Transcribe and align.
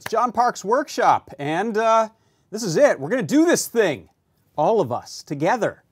It's 0.00 0.10
John 0.10 0.32
Park's 0.32 0.64
Workshop, 0.64 1.30
and 1.38 1.76
uh, 1.76 2.08
this 2.50 2.62
is 2.62 2.78
it. 2.78 2.98
We're 2.98 3.10
going 3.10 3.26
to 3.26 3.34
do 3.34 3.44
this 3.44 3.68
thing, 3.68 4.08
all 4.56 4.80
of 4.80 4.90
us 4.90 5.22
together, 5.22 5.84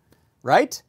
right? 0.43 0.83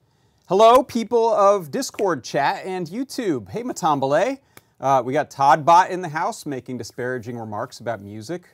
Hello, 0.48 0.84
people 0.84 1.28
of 1.34 1.70
Discord 1.70 2.24
chat 2.24 2.64
and 2.66 2.88
YouTube. 2.88 3.50
Hey, 3.50 3.62
Matambale. 3.62 4.38
Uh, 4.80 5.04
we 5.04 5.12
got 5.12 5.30
Todd 5.30 5.66
Bot 5.66 5.90
in 5.92 6.02
the 6.02 6.08
house 6.08 6.46
making 6.46 6.78
disparaging 6.78 7.38
remarks 7.38 7.82
about 7.82 8.00
music. 8.00 8.48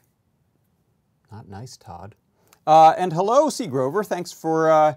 Not 1.32 1.48
nice, 1.48 1.78
Todd. 1.78 2.16
Uh, 2.66 2.96
and 2.98 3.14
hello, 3.14 3.52
C. 3.52 3.68
Grover. 3.68 4.04
Thanks 4.04 4.32
for 4.32 4.72
uh, 4.72 4.96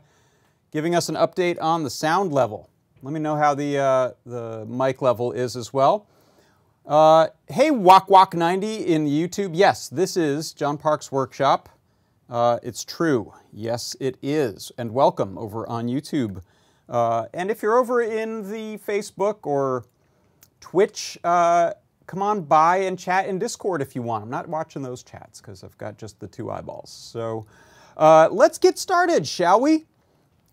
giving 0.72 0.94
us 0.94 1.10
an 1.10 1.14
update 1.14 1.60
on 1.60 1.82
the 1.82 1.90
sound 1.90 2.32
level. 2.32 2.70
Let 3.02 3.12
me 3.12 3.20
know 3.20 3.36
how 3.36 3.54
the, 3.54 3.76
uh, 3.76 4.10
the 4.24 4.64
mic 4.64 5.02
level 5.02 5.32
is 5.32 5.56
as 5.56 5.74
well. 5.74 6.06
Uh, 6.88 7.26
hey, 7.48 7.70
Wok 7.70 8.08
Wok 8.08 8.34
90 8.34 8.86
in 8.86 9.04
YouTube. 9.04 9.50
Yes, 9.52 9.90
this 9.90 10.16
is 10.16 10.54
John 10.54 10.78
Park's 10.78 11.12
Workshop. 11.12 11.68
Uh, 12.30 12.58
it's 12.62 12.82
true. 12.82 13.34
Yes, 13.52 13.94
it 14.00 14.16
is. 14.22 14.72
And 14.78 14.94
welcome 14.94 15.36
over 15.36 15.68
on 15.68 15.88
YouTube. 15.88 16.40
Uh, 16.88 17.26
and 17.34 17.50
if 17.50 17.62
you're 17.62 17.76
over 17.76 18.00
in 18.00 18.50
the 18.50 18.78
Facebook 18.78 19.40
or 19.42 19.84
Twitch, 20.60 21.18
uh, 21.24 21.74
come 22.06 22.22
on 22.22 22.40
by 22.40 22.78
and 22.78 22.98
chat 22.98 23.26
in 23.26 23.38
Discord 23.38 23.82
if 23.82 23.94
you 23.94 24.00
want. 24.00 24.24
I'm 24.24 24.30
not 24.30 24.48
watching 24.48 24.80
those 24.80 25.02
chats 25.02 25.42
because 25.42 25.62
I've 25.62 25.76
got 25.76 25.98
just 25.98 26.18
the 26.20 26.26
two 26.26 26.50
eyeballs. 26.50 26.88
So 26.88 27.44
uh, 27.98 28.30
let's 28.32 28.56
get 28.56 28.78
started, 28.78 29.26
shall 29.26 29.60
we? 29.60 29.84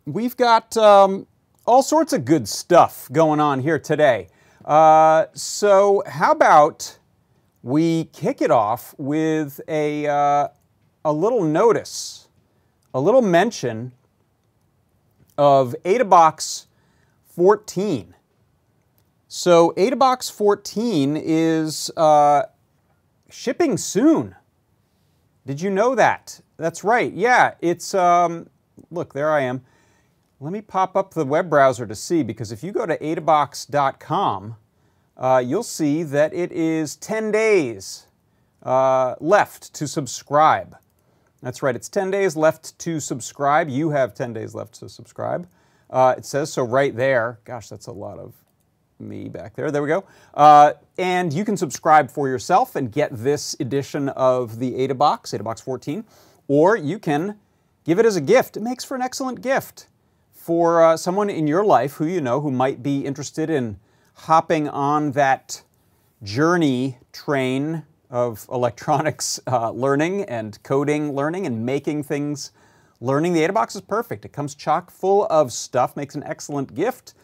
We've 0.06 0.36
got 0.36 0.76
um, 0.76 1.28
all 1.66 1.82
sorts 1.82 2.12
of 2.12 2.26
good 2.26 2.50
stuff 2.50 3.08
going 3.14 3.40
on 3.40 3.62
here 3.62 3.80
today. 3.80 4.28
Uh, 4.66 5.28
so, 5.34 6.02
how 6.08 6.32
about 6.32 6.98
we 7.62 8.06
kick 8.06 8.42
it 8.42 8.50
off 8.50 8.96
with 8.98 9.62
a, 9.68 10.08
uh, 10.08 10.48
a 11.04 11.14
little 11.14 11.44
notice, 11.44 12.30
a 12.92 13.00
little 13.00 13.22
mention 13.22 13.92
of 15.38 15.76
AdaBox 15.86 16.66
14. 17.28 18.16
So, 19.28 19.72
AdaBox 19.78 20.32
14 20.32 21.16
is 21.16 21.92
uh, 21.96 22.44
shipping 23.30 23.78
soon. 23.78 24.36
Did 25.46 25.62
you 25.62 25.70
know 25.70 25.94
that? 25.94 26.42
That's 26.58 26.84
right. 26.84 27.14
Yeah, 27.14 27.54
it's, 27.62 27.94
um, 27.94 28.50
look, 28.90 29.14
there 29.14 29.32
I 29.32 29.42
am. 29.42 29.64
Let 30.46 30.52
me 30.52 30.62
pop 30.62 30.96
up 30.96 31.16
the 31.16 31.26
web 31.26 31.50
browser 31.50 31.88
to 31.88 31.96
see 31.96 32.22
because 32.22 32.52
if 32.52 32.64
you 32.64 32.72
go 32.72 32.86
to 32.86 32.96
adabox.com, 33.00 34.56
uh, 35.18 35.44
you'll 35.44 35.64
see 35.64 36.04
that 36.04 36.36
it 36.36 36.52
is 36.52 36.98
10 36.98 37.32
days 37.32 38.06
uh, 38.62 39.16
left 39.20 39.74
to 39.74 39.88
subscribe. 39.88 40.78
That's 41.42 41.64
right, 41.64 41.76
it's 41.76 41.90
10 41.90 42.12
days 42.12 42.36
left 42.36 42.78
to 42.78 43.00
subscribe. 43.00 43.70
You 43.70 43.90
have 43.90 44.14
10 44.14 44.34
days 44.34 44.54
left 44.54 44.76
to 44.76 44.88
subscribe. 44.88 45.48
Uh, 45.90 46.14
it 46.16 46.26
says 46.28 46.54
so 46.54 46.62
right 46.62 46.96
there. 46.96 47.40
Gosh, 47.44 47.68
that's 47.68 47.88
a 47.88 47.92
lot 47.92 48.20
of 48.20 48.36
me 49.00 49.30
back 49.30 49.56
there. 49.56 49.72
There 49.72 49.82
we 49.82 49.88
go. 49.88 50.04
Uh, 50.36 50.74
and 51.00 51.34
you 51.34 51.44
can 51.44 51.58
subscribe 51.58 52.12
for 52.12 52.28
yourself 52.28 52.76
and 52.76 52.92
get 52.92 53.10
this 53.12 53.56
edition 53.60 54.10
of 54.10 54.60
the 54.60 54.74
AdaBox, 54.74 55.36
AdaBox 55.36 55.64
14, 55.64 56.06
or 56.48 56.78
you 56.78 57.00
can 57.00 57.40
give 57.84 57.98
it 57.98 58.06
as 58.06 58.16
a 58.16 58.22
gift. 58.22 58.56
It 58.56 58.62
makes 58.62 58.84
for 58.84 58.94
an 58.94 59.02
excellent 59.02 59.42
gift 59.42 59.88
for 60.46 60.84
uh, 60.84 60.96
someone 60.96 61.28
in 61.28 61.48
your 61.48 61.66
life 61.66 61.96
who 61.96 62.06
you 62.06 62.22
know 62.22 62.40
who 62.40 62.52
might 62.52 62.84
be 62.84 63.04
interested 63.04 63.50
in 63.50 63.80
hopping 64.14 64.70
on 64.70 65.12
that 65.14 65.64
journey 66.22 67.00
train 67.12 67.82
of 68.12 68.46
electronics 68.52 69.40
uh, 69.48 69.72
learning 69.72 70.22
and 70.26 70.62
coding 70.62 71.14
learning 71.14 71.48
and 71.48 71.66
making 71.66 72.04
things 72.04 72.52
learning. 73.02 73.34
The 73.34 73.40
AdaBox 73.40 73.76
is 73.76 73.82
perfect. 73.82 74.24
It 74.24 74.34
comes 74.34 74.54
chock 74.54 74.92
full 74.92 75.26
of 75.32 75.52
stuff, 75.52 75.96
makes 75.96 76.14
an 76.14 76.22
excellent 76.22 76.76
gift, 76.76 77.16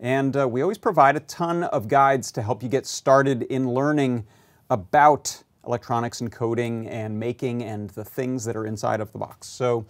and 0.00 0.34
uh, 0.34 0.48
we 0.48 0.62
always 0.62 0.78
provide 0.78 1.16
a 1.16 1.20
ton 1.20 1.64
of 1.64 1.86
guides 1.86 2.32
to 2.32 2.40
help 2.40 2.62
you 2.62 2.70
get 2.70 2.86
started 2.86 3.42
in 3.42 3.74
learning 3.74 4.26
about 4.70 5.42
electronics 5.66 6.22
and 6.22 6.32
coding 6.32 6.88
and 6.88 7.20
making 7.20 7.62
and 7.62 7.90
the 7.90 8.06
things 8.06 8.42
that 8.46 8.56
are 8.56 8.64
inside 8.64 9.02
of 9.02 9.12
the 9.12 9.18
box. 9.18 9.48
So 9.48 9.84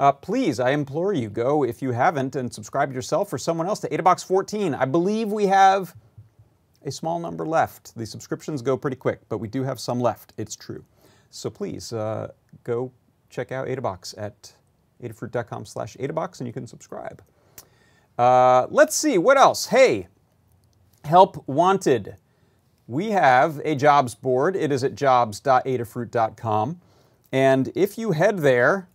uh, 0.00 0.10
please, 0.12 0.58
I 0.58 0.70
implore 0.70 1.12
you, 1.12 1.28
go 1.28 1.62
if 1.62 1.82
you 1.82 1.92
haven't 1.92 2.34
and 2.34 2.50
subscribe 2.50 2.90
yourself 2.90 3.30
or 3.34 3.36
someone 3.36 3.66
else 3.66 3.80
to 3.80 3.88
AdaBox 3.90 4.24
14. 4.24 4.74
I 4.74 4.86
believe 4.86 5.30
we 5.30 5.46
have 5.48 5.94
a 6.86 6.90
small 6.90 7.18
number 7.18 7.44
left. 7.44 7.94
The 7.94 8.06
subscriptions 8.06 8.62
go 8.62 8.78
pretty 8.78 8.96
quick, 8.96 9.20
but 9.28 9.36
we 9.38 9.46
do 9.46 9.62
have 9.62 9.78
some 9.78 10.00
left. 10.00 10.32
It's 10.38 10.56
true. 10.56 10.82
So 11.28 11.50
please 11.50 11.92
uh, 11.92 12.28
go 12.64 12.92
check 13.28 13.52
out 13.52 13.68
AdaBox 13.68 14.14
at 14.16 14.54
adafruit.com 15.02 15.66
slash 15.66 15.98
AdaBox 15.98 16.40
and 16.40 16.46
you 16.46 16.54
can 16.54 16.66
subscribe. 16.66 17.22
Uh, 18.16 18.68
let's 18.70 18.96
see, 18.96 19.18
what 19.18 19.36
else? 19.36 19.66
Hey, 19.66 20.08
help 21.04 21.46
wanted. 21.46 22.16
We 22.86 23.10
have 23.10 23.60
a 23.66 23.74
jobs 23.74 24.14
board. 24.14 24.56
It 24.56 24.72
is 24.72 24.82
at 24.82 24.94
jobs.adafruit.com. 24.94 26.80
And 27.32 27.72
if 27.74 27.98
you 27.98 28.12
head 28.12 28.38
there, 28.38 28.88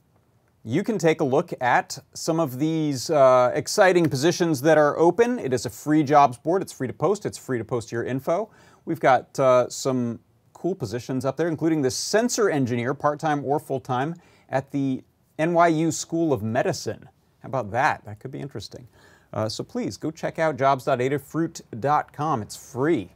you 0.67 0.83
can 0.83 0.97
take 0.97 1.21
a 1.21 1.23
look 1.23 1.53
at 1.61 1.99
some 2.15 2.39
of 2.39 2.57
these 2.57 3.11
uh, 3.11 3.51
exciting 3.53 4.09
positions 4.09 4.61
that 4.61 4.79
are 4.79 4.97
open. 4.97 5.37
It 5.37 5.53
is 5.53 5.67
a 5.67 5.69
free 5.69 6.01
jobs 6.01 6.39
board. 6.39 6.63
It's 6.63 6.73
free 6.73 6.87
to 6.87 6.93
post. 6.93 7.23
It's 7.23 7.37
free 7.37 7.59
to 7.59 7.63
post 7.63 7.91
your 7.91 8.03
info. 8.03 8.49
We've 8.83 8.99
got 8.99 9.39
uh, 9.39 9.69
some 9.69 10.19
cool 10.53 10.73
positions 10.73 11.23
up 11.23 11.37
there, 11.37 11.47
including 11.47 11.83
the 11.83 11.91
sensor 11.91 12.49
engineer, 12.49 12.95
part-time 12.95 13.45
or 13.45 13.59
full-time, 13.59 14.15
at 14.49 14.71
the 14.71 15.03
NYU 15.37 15.93
School 15.93 16.33
of 16.33 16.41
Medicine. 16.41 17.07
How 17.43 17.47
about 17.49 17.69
that? 17.69 18.03
That 18.05 18.19
could 18.19 18.31
be 18.31 18.39
interesting. 18.39 18.87
Uh, 19.33 19.47
so 19.47 19.63
please 19.63 19.97
go 19.97 20.09
check 20.09 20.39
out 20.39 20.57
jobs.adafruit.com. 20.57 22.41
It's 22.41 22.55
free. 22.55 23.11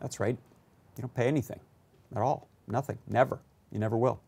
That's 0.00 0.18
right. 0.18 0.38
You 0.96 1.02
don't 1.02 1.14
pay 1.14 1.26
anything 1.26 1.60
at 2.14 2.22
all. 2.22 2.48
Nothing. 2.66 2.96
Never. 3.06 3.40
You 3.70 3.80
never 3.80 3.98
will. 3.98 4.22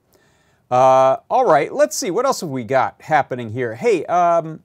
Uh, 0.71 1.17
all 1.31 1.47
right, 1.47 1.73
let's 1.73 1.97
see. 1.97 2.11
What 2.11 2.27
else 2.27 2.41
have 2.43 2.51
we 2.51 2.65
got 2.65 3.01
happening 3.03 3.53
here? 3.53 3.75
Hey, 3.75 4.05
um, 4.07 4.63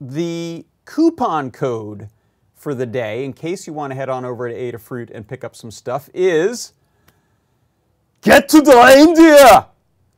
the 0.00 0.66
coupon 0.84 1.50
code 1.50 2.08
for 2.54 2.74
the 2.74 2.86
day, 2.86 3.24
in 3.24 3.32
case 3.32 3.66
you 3.66 3.72
want 3.72 3.92
to 3.92 3.94
head 3.94 4.08
on 4.08 4.24
over 4.24 4.48
to 4.48 4.54
Adafruit 4.54 5.10
and 5.10 5.28
pick 5.28 5.44
up 5.44 5.54
some 5.54 5.70
stuff, 5.70 6.10
is 6.12 6.72
Get 8.22 8.48
to 8.48 8.60
the 8.60 8.72
Reindeer! 8.74 9.66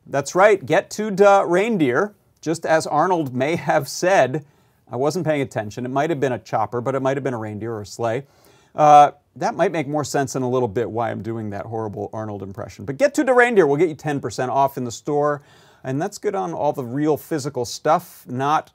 That's 0.05 0.33
right, 0.33 0.65
Get 0.65 0.89
to 0.91 1.11
the 1.11 1.43
Reindeer. 1.45 2.15
just 2.41 2.65
as 2.65 2.87
Arnold 2.87 3.35
may 3.35 3.55
have 3.57 3.87
said, 3.87 4.45
I 4.89 4.95
wasn't 4.95 5.25
paying 5.25 5.41
attention. 5.41 5.85
It 5.85 5.89
might 5.89 6.09
have 6.09 6.19
been 6.19 6.31
a 6.31 6.39
chopper, 6.39 6.79
but 6.79 6.95
it 6.95 7.01
might 7.01 7.17
have 7.17 7.23
been 7.23 7.33
a 7.33 7.37
reindeer 7.37 7.73
or 7.73 7.81
a 7.81 7.85
sleigh. 7.85 8.25
Uh, 8.73 9.11
that 9.39 9.55
might 9.55 9.71
make 9.71 9.87
more 9.87 10.03
sense 10.03 10.35
in 10.35 10.43
a 10.43 10.49
little 10.49 10.67
bit 10.67 10.89
why 10.89 11.11
I'm 11.11 11.21
doing 11.21 11.49
that 11.51 11.65
horrible 11.65 12.09
Arnold 12.13 12.43
impression. 12.43 12.85
But 12.85 12.97
get 12.97 13.13
to 13.15 13.23
the 13.23 13.33
reindeer. 13.33 13.67
We'll 13.67 13.77
get 13.77 13.89
you 13.89 13.95
10% 13.95 14.49
off 14.49 14.77
in 14.77 14.83
the 14.83 14.91
store. 14.91 15.41
And 15.83 16.01
that's 16.01 16.17
good 16.17 16.35
on 16.35 16.53
all 16.53 16.73
the 16.73 16.83
real 16.83 17.17
physical 17.17 17.63
stuff, 17.63 18.25
not 18.27 18.71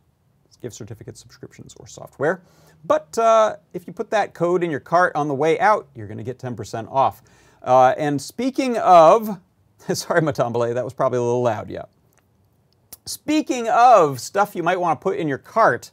gift 0.60 0.74
certificates, 0.74 1.20
subscriptions, 1.20 1.74
or 1.78 1.86
software. 1.86 2.42
But 2.84 3.16
uh, 3.18 3.56
if 3.74 3.86
you 3.86 3.92
put 3.92 4.10
that 4.10 4.34
code 4.34 4.64
in 4.64 4.70
your 4.70 4.80
cart 4.80 5.14
on 5.14 5.28
the 5.28 5.34
way 5.34 5.58
out, 5.58 5.88
you're 5.94 6.06
going 6.06 6.18
to 6.18 6.24
get 6.24 6.38
10% 6.38 6.90
off. 6.90 7.22
Uh, 7.62 7.94
and 7.98 8.20
speaking 8.20 8.76
of, 8.78 9.38
sorry, 9.92 10.20
Matambale, 10.20 10.74
that 10.74 10.84
was 10.84 10.94
probably 10.94 11.18
a 11.18 11.22
little 11.22 11.42
loud, 11.42 11.70
yeah. 11.70 11.84
Speaking 13.04 13.68
of 13.68 14.20
stuff 14.20 14.54
you 14.54 14.62
might 14.62 14.78
want 14.78 15.00
to 15.00 15.02
put 15.02 15.18
in 15.18 15.26
your 15.28 15.38
cart, 15.38 15.90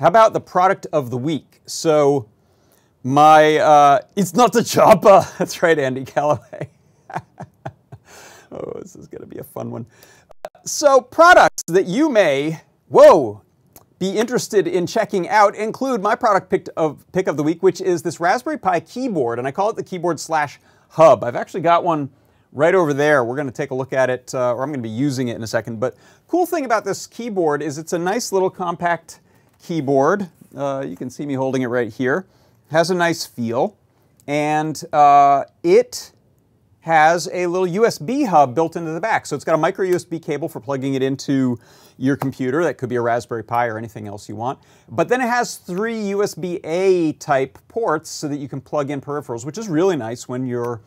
how 0.00 0.08
about 0.08 0.32
the 0.32 0.40
product 0.40 0.86
of 0.92 1.10
the 1.10 1.16
week? 1.16 1.60
So, 1.66 2.28
my, 3.04 3.58
uh, 3.58 4.00
it's 4.16 4.34
not 4.34 4.56
a 4.56 4.64
chopper. 4.64 5.24
That's 5.38 5.62
right, 5.62 5.78
Andy 5.78 6.04
Callaway. 6.04 6.70
oh, 8.50 8.72
this 8.80 8.96
is 8.96 9.06
going 9.06 9.20
to 9.20 9.28
be 9.28 9.38
a 9.38 9.44
fun 9.44 9.70
one. 9.70 9.86
So, 10.64 11.00
products 11.00 11.62
that 11.68 11.86
you 11.86 12.08
may, 12.08 12.62
whoa, 12.88 13.42
be 13.98 14.10
interested 14.10 14.66
in 14.66 14.86
checking 14.86 15.28
out 15.28 15.54
include 15.54 16.02
my 16.02 16.14
product 16.14 16.50
pick 16.50 16.68
of, 16.76 17.04
pick 17.12 17.28
of 17.28 17.36
the 17.36 17.42
week, 17.42 17.62
which 17.62 17.80
is 17.80 18.02
this 18.02 18.18
Raspberry 18.18 18.58
Pi 18.58 18.80
keyboard, 18.80 19.38
and 19.38 19.46
I 19.46 19.50
call 19.50 19.70
it 19.70 19.76
the 19.76 19.84
keyboard 19.84 20.18
slash 20.18 20.58
hub. 20.88 21.22
I've 21.22 21.36
actually 21.36 21.60
got 21.60 21.84
one 21.84 22.10
right 22.52 22.74
over 22.74 22.94
there. 22.94 23.24
We're 23.24 23.36
going 23.36 23.46
to 23.46 23.52
take 23.52 23.70
a 23.70 23.74
look 23.74 23.92
at 23.92 24.08
it, 24.08 24.34
uh, 24.34 24.54
or 24.54 24.62
I'm 24.62 24.70
going 24.70 24.82
to 24.82 24.88
be 24.88 24.94
using 24.94 25.28
it 25.28 25.36
in 25.36 25.42
a 25.42 25.46
second. 25.46 25.78
But 25.78 25.96
cool 26.28 26.46
thing 26.46 26.64
about 26.64 26.84
this 26.84 27.06
keyboard 27.06 27.62
is 27.62 27.76
it's 27.76 27.92
a 27.92 27.98
nice 27.98 28.32
little 28.32 28.50
compact 28.50 29.20
keyboard. 29.62 30.28
Uh, 30.56 30.84
you 30.86 30.96
can 30.96 31.10
see 31.10 31.26
me 31.26 31.34
holding 31.34 31.62
it 31.62 31.66
right 31.66 31.92
here. 31.92 32.26
Has 32.74 32.90
a 32.90 32.94
nice 32.96 33.24
feel, 33.24 33.78
and 34.26 34.82
uh, 34.92 35.44
it 35.62 36.10
has 36.80 37.28
a 37.32 37.46
little 37.46 37.68
USB 37.68 38.26
hub 38.26 38.52
built 38.52 38.74
into 38.74 38.90
the 38.90 39.00
back. 39.00 39.26
So 39.26 39.36
it's 39.36 39.44
got 39.44 39.54
a 39.54 39.58
micro 39.58 39.86
USB 39.86 40.20
cable 40.20 40.48
for 40.48 40.58
plugging 40.58 40.94
it 40.94 41.00
into 41.00 41.56
your 41.98 42.16
computer. 42.16 42.64
That 42.64 42.76
could 42.76 42.88
be 42.88 42.96
a 42.96 43.00
Raspberry 43.00 43.44
Pi 43.44 43.68
or 43.68 43.78
anything 43.78 44.08
else 44.08 44.28
you 44.28 44.34
want. 44.34 44.58
But 44.88 45.08
then 45.08 45.20
it 45.20 45.28
has 45.28 45.58
three 45.58 45.94
USB-A 45.98 47.12
type 47.12 47.60
ports 47.68 48.10
so 48.10 48.26
that 48.26 48.38
you 48.38 48.48
can 48.48 48.60
plug 48.60 48.90
in 48.90 49.00
peripherals, 49.00 49.46
which 49.46 49.56
is 49.56 49.68
really 49.68 49.94
nice 49.94 50.26
when 50.26 50.44
you're 50.44 50.80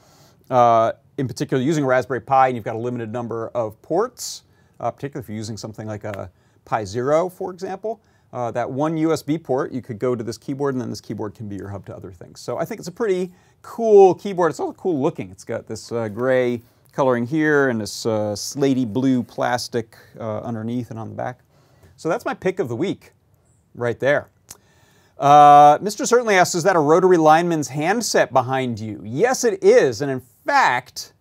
uh, 0.49 0.91
in 1.17 1.25
particular 1.25 1.63
using 1.63 1.85
a 1.85 1.87
Raspberry 1.87 2.19
Pi 2.19 2.47
and 2.47 2.57
you've 2.57 2.65
got 2.65 2.75
a 2.75 2.79
limited 2.79 3.13
number 3.13 3.47
of 3.55 3.81
ports, 3.81 4.43
uh, 4.81 4.91
particularly 4.91 5.23
if 5.23 5.29
you're 5.29 5.37
using 5.37 5.55
something 5.55 5.87
like 5.87 6.03
a 6.03 6.29
Pi 6.65 6.83
Zero, 6.83 7.29
for 7.29 7.49
example. 7.49 8.01
Uh, 8.33 8.51
that 8.51 8.69
one 8.69 8.97
USB 8.97 9.41
port, 9.41 9.71
you 9.71 9.81
could 9.81 9.99
go 9.99 10.15
to 10.15 10.23
this 10.23 10.37
keyboard 10.37 10.75
and 10.75 10.81
then 10.81 10.89
this 10.89 10.99
keyboard 10.99 11.33
can 11.33 11.47
be 11.47 11.55
your 11.55 11.69
hub 11.69 11.85
to 11.85 11.95
other 11.95 12.11
things. 12.11 12.39
So 12.41 12.57
I 12.57 12.65
think 12.65 12.79
it's 12.79 12.89
a 12.89 12.91
pretty 12.91 13.31
cool 13.61 14.13
keyboard. 14.15 14.49
It's 14.51 14.59
also 14.59 14.73
cool 14.73 15.01
looking. 15.01 15.31
It's 15.31 15.45
got 15.45 15.65
this 15.67 15.91
uh, 15.91 16.09
gray 16.09 16.61
coloring 16.91 17.25
here 17.25 17.69
and 17.69 17.79
this 17.79 18.05
uh, 18.05 18.33
slatey 18.33 18.91
blue 18.91 19.23
plastic 19.23 19.95
uh, 20.19 20.39
underneath 20.39 20.89
and 20.89 20.99
on 20.99 21.09
the 21.09 21.15
back. 21.15 21.39
So 21.95 22.09
that's 22.09 22.25
my 22.25 22.33
pick 22.33 22.59
of 22.59 22.67
the 22.67 22.75
week 22.75 23.11
right 23.75 23.99
there. 23.99 24.29
Uh, 25.17 25.77
Mr. 25.79 26.05
Certainly 26.05 26.35
asks, 26.35 26.55
is 26.55 26.63
that 26.63 26.75
a 26.75 26.79
rotary 26.79 27.17
lineman's 27.17 27.69
handset 27.69 28.33
behind 28.33 28.79
you? 28.79 29.01
Yes, 29.03 29.43
it 29.43 29.63
is. 29.63 30.01
And 30.01 30.11
in 30.11 30.21
fact, 30.45 31.13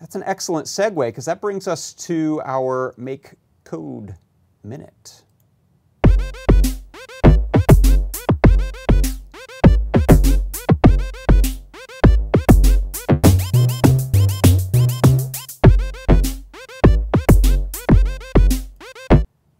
that's 0.00 0.16
an 0.16 0.22
excellent 0.26 0.66
segue 0.66 1.08
because 1.08 1.24
that 1.26 1.40
brings 1.40 1.68
us 1.68 1.92
to 1.94 2.40
our 2.44 2.94
Make 2.96 3.32
Code 3.64 4.16
Minute. 4.62 5.23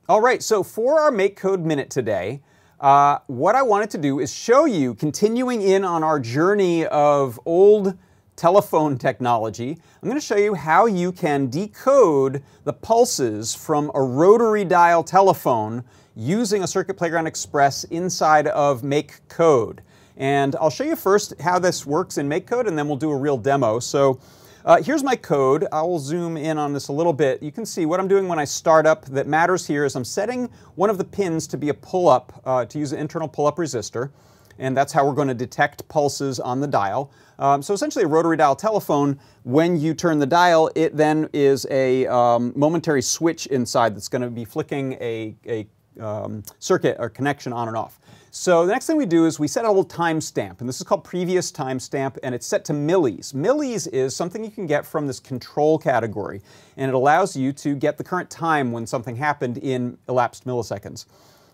All 0.07 0.21
right, 0.21 0.43
so 0.43 0.63
for 0.63 1.01
our 1.01 1.11
Make 1.11 1.35
Code 1.35 1.65
Minute 1.65 1.89
today, 1.89 2.43
uh, 2.79 3.21
what 3.27 3.55
I 3.55 3.63
wanted 3.63 3.89
to 3.93 3.99
do 3.99 4.21
is 4.21 4.31
show 4.31 4.67
you, 4.67 4.93
continuing 4.93 5.63
in 5.63 5.83
on 5.83 6.05
our 6.05 6.21
journey 6.21 6.85
of 6.85 7.41
old 7.47 7.97
telephone 8.37 8.99
technology, 8.99 9.79
I'm 10.03 10.07
going 10.07 10.21
to 10.21 10.27
show 10.27 10.37
you 10.37 10.53
how 10.53 10.85
you 10.85 11.11
can 11.11 11.49
decode 11.49 12.43
the 12.65 12.73
pulses 12.75 13.55
from 13.55 13.91
a 13.95 14.03
rotary 14.03 14.67
dial 14.67 15.03
telephone 15.03 15.83
using 16.15 16.63
a 16.63 16.67
Circuit 16.67 16.99
Playground 16.99 17.27
Express 17.27 17.85
inside 17.85 18.47
of 18.49 18.85
Make 18.85 19.27
Code. 19.29 19.81
And 20.19 20.55
I'll 20.57 20.69
show 20.69 20.85
you 20.85 20.97
first 20.97 21.33
how 21.41 21.59
this 21.59 21.87
works 21.87 22.19
in 22.19 22.29
Make 22.29 22.47
Code, 22.47 22.69
and 22.69 22.77
then 22.77 22.89
we'll 22.89 22.99
do 22.99 23.11
a 23.11 23.17
real 23.17 23.39
demo. 23.39 23.79
So 23.79 24.21
uh, 24.65 24.83
here's 24.83 25.03
my 25.03 25.17
code. 25.17 25.67
I 25.73 25.83
will 25.83 25.99
zoom 25.99 26.37
in 26.37 26.59
on 26.59 26.73
this 26.73 26.89
a 26.89 26.93
little 26.93 27.13
bit. 27.13 27.43
You 27.43 27.53
can 27.53 27.67
see 27.67 27.87
what 27.87 28.01
I'm 28.01 28.09
doing 28.09 28.29
when 28.29 28.39
I 28.39 28.45
start 28.45 28.87
up 28.87 29.05
that 29.07 29.27
matters 29.27 29.67
here 29.67 29.85
is 29.85 29.95
I'm 29.95 30.05
setting 30.05 30.49
one 30.75 30.91
of 30.91 30.99
the 30.99 31.05
pins 31.05 31.47
to 31.49 31.57
be 31.57 31.69
a 31.69 31.75
pull-up, 31.75 32.41
uh, 32.45 32.65
to 32.65 32.79
use 32.79 32.93
an 32.93 32.99
internal 32.99 33.29
pull-up 33.29 33.57
resistor 33.57 34.11
and 34.59 34.77
that's 34.77 34.93
how 34.93 35.07
we're 35.07 35.15
going 35.15 35.29
to 35.29 35.35
detect 35.35 35.87
pulses 35.89 36.41
on 36.41 36.61
the 36.61 36.67
dial. 36.67 37.11
Um, 37.39 37.63
so 37.63 37.75
essentially 37.75 38.05
a 38.05 38.09
rotary 38.09 38.37
dial 38.37 38.55
telephone, 38.57 39.19
when 39.43 39.79
you 39.79 39.95
turn 39.95 40.19
the 40.19 40.27
dial, 40.27 40.71
it 40.75 40.97
then 40.97 41.29
is 41.33 41.67
a 41.71 42.07
um, 42.07 42.53
momentary 42.55 43.03
switch 43.03 43.47
inside 43.47 43.97
that's 43.97 44.09
going 44.09 44.23
to 44.23 44.31
be 44.31 44.45
flicking 44.45 44.93
a, 44.95 45.35
a 45.47 45.67
um, 46.01 46.43
circuit 46.59 46.97
or 46.99 47.09
connection 47.09 47.53
on 47.53 47.69
and 47.69 47.77
off. 47.77 47.99
So 48.31 48.67
the 48.67 48.73
next 48.73 48.89
thing 48.89 48.97
we 48.97 49.07
do 49.07 49.27
is 49.27 49.39
we 49.39 49.47
set 49.47 49.65
a 49.65 49.69
little 49.69 49.85
timestamp, 49.85 50.59
and 50.59 50.69
this 50.69 50.81
is 50.81 50.83
called 50.83 51.05
previous 51.05 51.53
timestamp, 51.53 52.19
and 52.25 52.35
it's 52.35 52.47
set 52.47 52.65
to 52.65 52.73
millis. 52.73 53.33
Millis 53.33 53.87
is 53.93 54.17
something 54.17 54.43
you 54.43 54.51
can 54.51 54.67
get 54.67 54.85
from 54.85 55.07
this 55.07 55.21
control 55.21 55.79
category, 55.79 56.43
and 56.77 56.89
it 56.89 56.95
allows 56.95 57.37
you 57.37 57.53
to 57.53 57.77
get 57.77 57.97
the 57.97 58.03
current 58.03 58.29
time 58.31 58.73
when 58.73 58.89
something 58.89 59.15
happened 59.15 59.59
in 59.59 59.97
elapsed 60.09 60.47
milliseconds. 60.47 61.07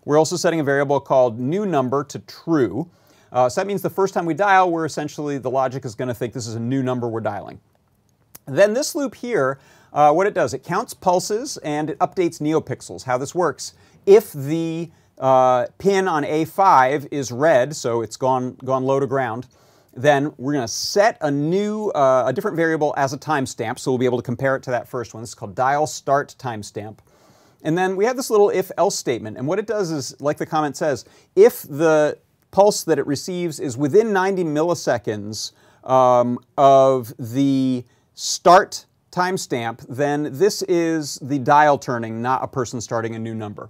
We're 0.06 0.16
also 0.16 0.36
setting 0.36 0.60
a 0.60 0.64
variable 0.64 1.00
called 1.00 1.38
new 1.38 1.66
number 1.66 2.02
to 2.04 2.18
true. 2.20 2.88
Uh, 3.30 3.50
so 3.50 3.60
that 3.60 3.66
means 3.66 3.82
the 3.82 3.90
first 3.90 4.14
time 4.14 4.24
we 4.24 4.32
dial, 4.32 4.70
we're 4.70 4.86
essentially, 4.86 5.36
the 5.36 5.50
logic 5.50 5.84
is 5.84 5.94
going 5.94 6.08
to 6.08 6.14
think 6.14 6.32
this 6.32 6.46
is 6.46 6.54
a 6.54 6.60
new 6.60 6.82
number 6.82 7.08
we're 7.08 7.20
dialing. 7.20 7.60
Then 8.46 8.72
this 8.72 8.94
loop 8.94 9.14
here, 9.14 9.58
uh, 9.92 10.12
what 10.12 10.26
it 10.26 10.34
does, 10.34 10.54
it 10.54 10.64
counts 10.64 10.94
pulses 10.94 11.58
and 11.58 11.90
it 11.90 11.98
updates 11.98 12.40
neopixels. 12.40 13.04
How 13.04 13.18
this 13.18 13.34
works, 13.34 13.74
if 14.06 14.32
the 14.32 14.90
uh, 15.18 15.66
pin 15.78 16.08
on 16.08 16.24
A5 16.24 17.08
is 17.10 17.30
red, 17.30 17.76
so 17.76 18.00
it's 18.02 18.16
gone, 18.16 18.56
gone 18.64 18.84
low 18.84 19.00
to 19.00 19.06
ground, 19.06 19.46
then 19.94 20.32
we're 20.38 20.52
going 20.52 20.64
to 20.64 20.72
set 20.72 21.18
a 21.20 21.30
new, 21.30 21.90
uh, 21.90 22.24
a 22.26 22.32
different 22.32 22.56
variable 22.56 22.94
as 22.96 23.12
a 23.12 23.18
timestamp, 23.18 23.78
so 23.78 23.90
we'll 23.90 23.98
be 23.98 24.04
able 24.04 24.18
to 24.18 24.24
compare 24.24 24.56
it 24.56 24.62
to 24.62 24.70
that 24.70 24.88
first 24.88 25.14
one. 25.14 25.22
This 25.22 25.30
is 25.30 25.34
called 25.34 25.54
dial 25.54 25.86
start 25.86 26.34
timestamp. 26.38 26.98
And 27.62 27.76
then 27.76 27.96
we 27.96 28.06
have 28.06 28.16
this 28.16 28.30
little 28.30 28.48
if-else 28.48 28.96
statement, 28.96 29.36
and 29.36 29.46
what 29.46 29.58
it 29.58 29.66
does 29.66 29.90
is, 29.90 30.18
like 30.20 30.38
the 30.38 30.46
comment 30.46 30.76
says, 30.76 31.04
if 31.36 31.62
the 31.62 32.18
pulse 32.50 32.84
that 32.84 32.98
it 32.98 33.06
receives 33.06 33.60
is 33.60 33.76
within 33.76 34.12
90 34.12 34.44
milliseconds 34.44 35.52
um, 35.84 36.38
of 36.56 37.12
the 37.18 37.84
start 38.14 38.86
timestamp, 39.12 39.84
then 39.88 40.30
this 40.32 40.62
is 40.62 41.16
the 41.20 41.38
dial 41.38 41.78
turning, 41.78 42.22
not 42.22 42.42
a 42.42 42.48
person 42.48 42.80
starting 42.80 43.14
a 43.14 43.18
new 43.18 43.34
number. 43.34 43.68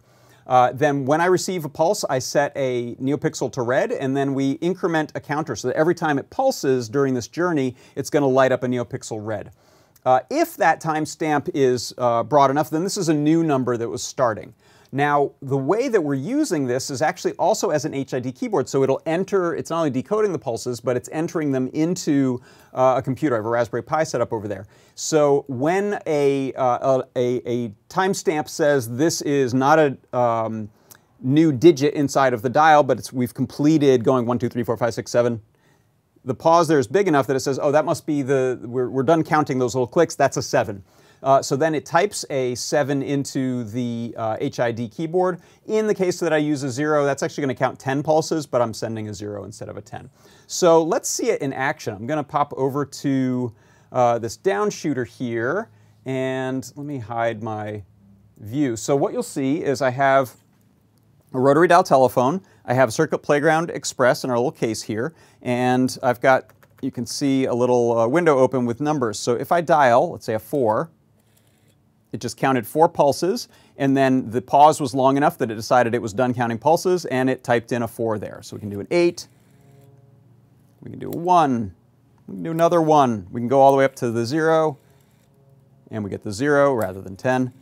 Uh, 0.50 0.72
then 0.72 1.06
when 1.06 1.20
I 1.20 1.26
receive 1.26 1.64
a 1.64 1.68
pulse, 1.68 2.04
I 2.10 2.18
set 2.18 2.52
a 2.56 2.96
neopixel 2.96 3.52
to 3.52 3.62
red, 3.62 3.92
and 3.92 4.16
then 4.16 4.34
we 4.34 4.52
increment 4.54 5.12
a 5.14 5.20
counter 5.20 5.54
so 5.54 5.68
that 5.68 5.76
every 5.76 5.94
time 5.94 6.18
it 6.18 6.28
pulses 6.28 6.88
during 6.88 7.14
this 7.14 7.28
journey, 7.28 7.76
it's 7.94 8.10
going 8.10 8.24
to 8.24 8.28
light 8.28 8.50
up 8.50 8.64
a 8.64 8.66
neopixel 8.66 9.24
red. 9.24 9.52
Uh, 10.04 10.20
if 10.28 10.56
that 10.56 10.82
timestamp 10.82 11.48
is 11.54 11.94
uh, 11.98 12.24
broad 12.24 12.50
enough, 12.50 12.68
then 12.68 12.82
this 12.82 12.96
is 12.96 13.08
a 13.08 13.14
new 13.14 13.44
number 13.44 13.76
that 13.76 13.88
was 13.88 14.02
starting. 14.02 14.52
Now, 14.92 15.32
the 15.40 15.56
way 15.56 15.88
that 15.88 16.00
we're 16.00 16.14
using 16.14 16.66
this 16.66 16.90
is 16.90 17.00
actually 17.00 17.32
also 17.34 17.70
as 17.70 17.84
an 17.84 17.92
HID 17.92 18.34
keyboard, 18.34 18.68
so 18.68 18.82
it'll 18.82 19.00
enter, 19.06 19.54
it's 19.54 19.70
not 19.70 19.78
only 19.78 19.90
decoding 19.90 20.32
the 20.32 20.38
pulses, 20.38 20.80
but 20.80 20.96
it's 20.96 21.08
entering 21.12 21.52
them 21.52 21.68
into 21.72 22.40
uh, 22.74 22.94
a 22.98 23.02
computer. 23.02 23.36
I 23.36 23.38
have 23.38 23.46
a 23.46 23.50
Raspberry 23.50 23.82
Pi 23.82 24.02
set 24.02 24.20
up 24.20 24.32
over 24.32 24.48
there. 24.48 24.66
So 24.96 25.44
when 25.46 26.00
a, 26.06 26.52
uh, 26.54 27.02
a, 27.14 27.42
a 27.48 27.72
timestamp 27.88 28.48
says 28.48 28.96
this 28.96 29.22
is 29.22 29.54
not 29.54 29.78
a 29.78 29.96
um, 30.16 30.68
new 31.20 31.52
digit 31.52 31.94
inside 31.94 32.34
of 32.34 32.42
the 32.42 32.50
dial, 32.50 32.82
but 32.82 33.12
we've 33.12 33.34
completed 33.34 34.02
going 34.02 34.26
1, 34.26 34.38
2, 34.40 34.48
3, 34.48 34.62
4, 34.64 34.76
5, 34.76 34.94
6, 34.94 35.10
7, 35.10 35.42
the 36.24 36.34
pause 36.34 36.66
there 36.66 36.80
is 36.80 36.88
big 36.88 37.06
enough 37.06 37.28
that 37.28 37.36
it 37.36 37.40
says, 37.40 37.60
oh, 37.62 37.70
that 37.70 37.84
must 37.84 38.06
be 38.06 38.22
the, 38.22 38.60
we're, 38.64 38.90
we're 38.90 39.04
done 39.04 39.22
counting 39.22 39.58
those 39.60 39.74
little 39.74 39.86
clicks, 39.86 40.16
that's 40.16 40.36
a 40.36 40.42
7. 40.42 40.82
Uh, 41.22 41.42
so 41.42 41.56
then 41.56 41.74
it 41.74 41.84
types 41.84 42.24
a 42.30 42.54
7 42.54 43.02
into 43.02 43.64
the 43.64 44.14
uh, 44.16 44.36
HID 44.38 44.90
keyboard. 44.90 45.40
In 45.66 45.86
the 45.86 45.94
case 45.94 46.18
that 46.20 46.32
I 46.32 46.38
use 46.38 46.62
a 46.62 46.70
0, 46.70 47.04
that's 47.04 47.22
actually 47.22 47.42
going 47.42 47.54
to 47.54 47.58
count 47.58 47.78
10 47.78 48.02
pulses, 48.02 48.46
but 48.46 48.62
I'm 48.62 48.72
sending 48.72 49.08
a 49.08 49.14
0 49.14 49.44
instead 49.44 49.68
of 49.68 49.76
a 49.76 49.82
10. 49.82 50.08
So 50.46 50.82
let's 50.82 51.08
see 51.08 51.30
it 51.30 51.42
in 51.42 51.52
action. 51.52 51.94
I'm 51.94 52.06
going 52.06 52.16
to 52.18 52.24
pop 52.24 52.52
over 52.56 52.84
to 52.84 53.52
uh, 53.92 54.18
this 54.18 54.36
down 54.36 54.70
shooter 54.70 55.04
here, 55.04 55.68
and 56.06 56.70
let 56.76 56.86
me 56.86 56.98
hide 56.98 57.42
my 57.42 57.82
view. 58.38 58.76
So 58.76 58.96
what 58.96 59.12
you'll 59.12 59.22
see 59.22 59.62
is 59.62 59.82
I 59.82 59.90
have 59.90 60.34
a 61.34 61.38
rotary 61.38 61.68
dial 61.68 61.82
telephone. 61.82 62.40
I 62.64 62.74
have 62.74 62.92
Circuit 62.92 63.18
Playground 63.18 63.70
Express 63.70 64.24
in 64.24 64.30
our 64.30 64.36
little 64.36 64.52
case 64.52 64.82
here, 64.82 65.14
and 65.42 65.96
I've 66.02 66.20
got, 66.20 66.50
you 66.80 66.90
can 66.90 67.04
see 67.04 67.44
a 67.44 67.54
little 67.54 67.98
uh, 67.98 68.08
window 68.08 68.38
open 68.38 68.64
with 68.64 68.80
numbers. 68.80 69.18
So 69.18 69.34
if 69.34 69.52
I 69.52 69.60
dial, 69.60 70.12
let's 70.12 70.24
say 70.24 70.34
a 70.34 70.38
4, 70.38 70.90
it 72.12 72.20
just 72.20 72.36
counted 72.36 72.66
four 72.66 72.88
pulses, 72.88 73.48
and 73.76 73.96
then 73.96 74.30
the 74.30 74.42
pause 74.42 74.80
was 74.80 74.94
long 74.94 75.16
enough 75.16 75.38
that 75.38 75.50
it 75.50 75.54
decided 75.54 75.94
it 75.94 76.02
was 76.02 76.12
done 76.12 76.34
counting 76.34 76.58
pulses, 76.58 77.04
and 77.06 77.30
it 77.30 77.44
typed 77.44 77.72
in 77.72 77.82
a 77.82 77.88
4 77.88 78.18
there. 78.18 78.40
So 78.42 78.56
we 78.56 78.60
can 78.60 78.70
do 78.70 78.80
an 78.80 78.88
8, 78.90 79.28
we 80.82 80.90
can 80.90 80.98
do 80.98 81.08
a 81.08 81.16
1, 81.16 81.74
we 82.26 82.34
can 82.34 82.42
do 82.42 82.50
another 82.50 82.82
1, 82.82 83.28
we 83.30 83.40
can 83.40 83.48
go 83.48 83.60
all 83.60 83.72
the 83.72 83.78
way 83.78 83.84
up 83.84 83.94
to 83.96 84.10
the 84.10 84.24
0, 84.24 84.78
and 85.90 86.04
we 86.04 86.10
get 86.10 86.24
the 86.24 86.32
0 86.32 86.74
rather 86.74 87.00
than 87.00 87.16
10 87.16 87.52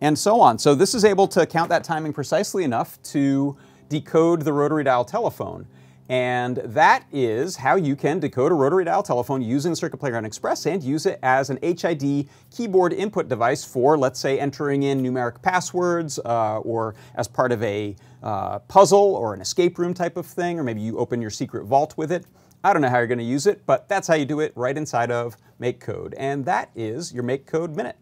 and 0.00 0.18
so 0.18 0.40
on. 0.40 0.58
So 0.58 0.74
this 0.74 0.94
is 0.94 1.04
able 1.04 1.26
to 1.28 1.46
count 1.46 1.68
that 1.70 1.84
timing 1.84 2.12
precisely 2.12 2.64
enough 2.64 3.02
to 3.04 3.56
decode 3.88 4.42
the 4.42 4.52
rotary 4.52 4.84
dial 4.84 5.04
telephone. 5.04 5.66
And 6.08 6.58
that 6.58 7.04
is 7.12 7.56
how 7.56 7.76
you 7.76 7.96
can 7.96 8.20
decode 8.20 8.52
a 8.52 8.54
rotary 8.54 8.84
dial 8.84 9.02
telephone 9.02 9.42
using 9.42 9.74
Circuit 9.74 9.96
Playground 9.96 10.24
Express 10.24 10.66
and 10.66 10.82
use 10.82 11.06
it 11.06 11.18
as 11.22 11.50
an 11.50 11.58
HID 11.62 12.28
keyboard 12.50 12.92
input 12.92 13.28
device 13.28 13.64
for, 13.64 13.98
let's 13.98 14.20
say, 14.20 14.38
entering 14.38 14.84
in 14.84 15.02
numeric 15.02 15.42
passwords 15.42 16.20
uh, 16.24 16.58
or 16.58 16.94
as 17.16 17.26
part 17.26 17.50
of 17.50 17.62
a 17.62 17.96
uh, 18.22 18.60
puzzle 18.60 19.16
or 19.16 19.34
an 19.34 19.40
escape 19.40 19.78
room 19.78 19.94
type 19.94 20.16
of 20.16 20.26
thing, 20.26 20.58
or 20.58 20.62
maybe 20.62 20.80
you 20.80 20.96
open 20.98 21.20
your 21.20 21.30
secret 21.30 21.64
vault 21.64 21.96
with 21.96 22.12
it. 22.12 22.24
I 22.62 22.72
don't 22.72 22.82
know 22.82 22.88
how 22.88 22.98
you're 22.98 23.06
going 23.06 23.18
to 23.18 23.24
use 23.24 23.46
it, 23.46 23.64
but 23.66 23.88
that's 23.88 24.08
how 24.08 24.14
you 24.14 24.24
do 24.24 24.40
it 24.40 24.52
right 24.56 24.76
inside 24.76 25.10
of 25.10 25.36
MakeCode. 25.60 26.14
And 26.16 26.44
that 26.46 26.70
is 26.74 27.12
your 27.12 27.22
MakeCode 27.22 27.74
Minute. 27.74 27.96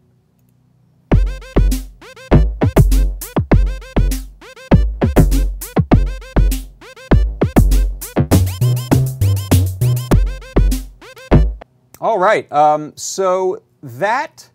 All 12.05 12.19
right, 12.19 12.49
um, 12.51 12.93
so 12.95 13.63
that 13.81 14.47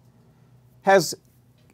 has 0.82 1.16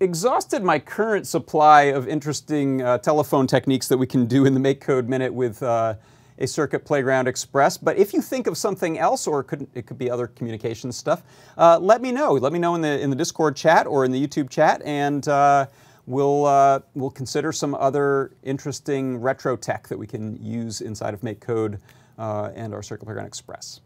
exhausted 0.01 0.63
my 0.63 0.79
current 0.79 1.27
supply 1.27 1.83
of 1.83 2.09
interesting 2.09 2.81
uh, 2.81 2.97
telephone 2.97 3.47
techniques 3.47 3.87
that 3.89 3.99
we 3.99 4.07
can 4.07 4.25
do 4.25 4.47
in 4.47 4.55
the 4.55 4.59
MakeCode 4.59 5.07
Minute 5.07 5.35
with 5.35 5.63
uh, 5.63 5.97
a 6.39 6.47
Circuit 6.47 6.87
Playground 6.87 7.29
Express. 7.29 7.77
But 7.77 7.99
if 7.99 8.15
you 8.15 8.23
think 8.23 8.47
of 8.47 8.57
something 8.57 8.99
else, 8.99 9.27
or 9.27 9.41
it 9.41 9.45
could, 9.45 9.67
it 9.75 9.85
could 9.85 9.99
be 9.99 10.11
other 10.11 10.29
communication 10.29 10.91
stuff, 10.93 11.23
uh, 11.59 11.79
let 11.79 12.01
me 12.01 12.11
know. 12.11 12.33
Let 12.33 12.55
me 12.55 12.59
know 12.59 12.75
in 12.75 12.81
the, 12.81 12.99
in 12.99 13.11
the 13.11 13.17
Discord 13.17 13.55
chat 13.55 13.87
or 13.87 14.07
in 14.07 14.13
the 14.13 14.27
YouTube 14.27 14.49
chat, 14.49 14.81
and 14.83 15.29
uh, 15.29 15.67
we'll, 16.07 16.47
uh, 16.47 16.81
we'll 16.95 17.11
consider 17.11 17.53
some 17.53 17.75
other 17.75 18.33
interesting 18.45 19.19
retro 19.19 19.59
tech 19.59 19.89
that 19.89 19.99
we 19.99 20.07
can 20.07 20.43
use 20.43 20.81
inside 20.81 21.13
of 21.13 21.21
MakeCode 21.21 21.79
uh, 22.17 22.51
and 22.55 22.73
our 22.73 22.83
Circuit 22.83 23.05
Playground 23.05 23.27
Express. 23.27 23.83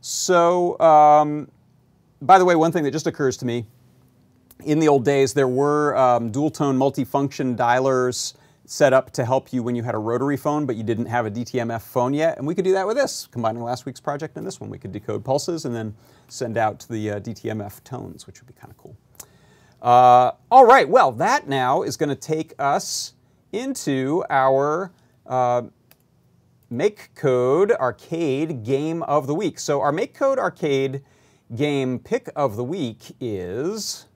So, 0.00 0.78
um, 0.80 1.50
by 2.22 2.38
the 2.38 2.44
way, 2.44 2.54
one 2.54 2.72
thing 2.72 2.84
that 2.84 2.90
just 2.90 3.06
occurs 3.06 3.36
to 3.38 3.46
me, 3.46 3.66
in 4.64 4.78
the 4.78 4.88
old 4.88 5.04
days, 5.04 5.32
there 5.32 5.48
were 5.48 5.96
um, 5.96 6.30
dual 6.30 6.50
tone 6.50 6.78
multifunction 6.78 7.56
dialers 7.56 8.34
set 8.66 8.92
up 8.92 9.10
to 9.10 9.24
help 9.24 9.52
you 9.52 9.62
when 9.62 9.74
you 9.74 9.82
had 9.82 9.94
a 9.94 9.98
rotary 9.98 10.36
phone, 10.36 10.64
but 10.64 10.76
you 10.76 10.84
didn't 10.84 11.06
have 11.06 11.26
a 11.26 11.30
DTMF 11.30 11.82
phone 11.82 12.14
yet. 12.14 12.38
And 12.38 12.46
we 12.46 12.54
could 12.54 12.64
do 12.64 12.72
that 12.72 12.86
with 12.86 12.96
this, 12.96 13.26
combining 13.26 13.62
last 13.62 13.84
week's 13.84 14.00
project 14.00 14.36
and 14.36 14.46
this 14.46 14.60
one. 14.60 14.70
We 14.70 14.78
could 14.78 14.92
decode 14.92 15.24
pulses 15.24 15.64
and 15.64 15.74
then 15.74 15.94
send 16.28 16.56
out 16.56 16.86
the 16.88 17.10
uh, 17.10 17.20
DTMF 17.20 17.82
tones, 17.82 18.26
which 18.26 18.40
would 18.40 18.46
be 18.46 18.52
kind 18.54 18.70
of 18.70 18.78
cool. 18.78 18.96
Uh, 19.82 20.32
all 20.50 20.66
right, 20.66 20.88
well, 20.88 21.10
that 21.12 21.48
now 21.48 21.82
is 21.82 21.96
going 21.96 22.10
to 22.10 22.14
take 22.14 22.52
us 22.58 23.14
into 23.52 24.24
our 24.30 24.92
uh, 25.26 25.62
MakeCode 26.72 27.76
Arcade 27.78 28.62
Game 28.62 29.02
of 29.02 29.26
the 29.26 29.34
Week. 29.34 29.58
So 29.58 29.80
our 29.80 29.92
MakeCode 29.92 30.38
Arcade 30.38 31.02
game 31.56 31.98
pick 31.98 32.30
of 32.36 32.54
the 32.54 32.62
week 32.62 33.16
is, 33.20 34.06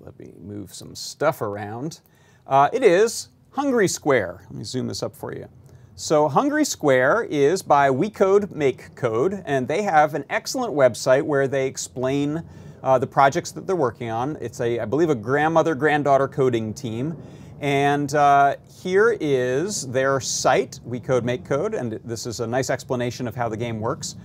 let 0.00 0.18
me 0.18 0.34
move 0.38 0.74
some 0.74 0.94
stuff 0.94 1.40
around. 1.40 2.00
Uh, 2.46 2.68
it 2.70 2.82
is 2.82 3.28
Hungry 3.52 3.88
Square. 3.88 4.42
Let 4.50 4.58
me 4.58 4.64
zoom 4.64 4.88
this 4.88 5.02
up 5.02 5.16
for 5.16 5.32
you. 5.32 5.48
So 5.94 6.28
Hungry 6.28 6.66
Square 6.66 7.28
is 7.30 7.62
by 7.62 7.88
WeCode 7.88 8.52
MakeCode, 8.52 9.42
and 9.46 9.66
they 9.66 9.80
have 9.80 10.14
an 10.14 10.26
excellent 10.28 10.74
website 10.74 11.22
where 11.22 11.48
they 11.48 11.66
explain 11.66 12.44
uh, 12.82 12.98
the 12.98 13.06
projects 13.06 13.52
that 13.52 13.66
they're 13.66 13.74
working 13.74 14.10
on. 14.10 14.36
It's 14.42 14.60
a, 14.60 14.80
I 14.80 14.84
believe, 14.84 15.08
a 15.08 15.14
grandmother-granddaughter 15.14 16.28
coding 16.28 16.74
team. 16.74 17.16
And 17.60 18.14
uh, 18.14 18.56
here 18.82 19.16
is 19.18 19.86
their 19.88 20.20
site, 20.20 20.80
We 20.84 21.00
code 21.00 21.24
make 21.24 21.44
code, 21.44 21.74
and 21.74 21.92
this 22.04 22.26
is 22.26 22.40
a 22.40 22.46
nice 22.46 22.68
explanation 22.68 23.26
of 23.26 23.34
how 23.34 23.48
the 23.48 23.56
game 23.56 23.80
works. 23.80 24.16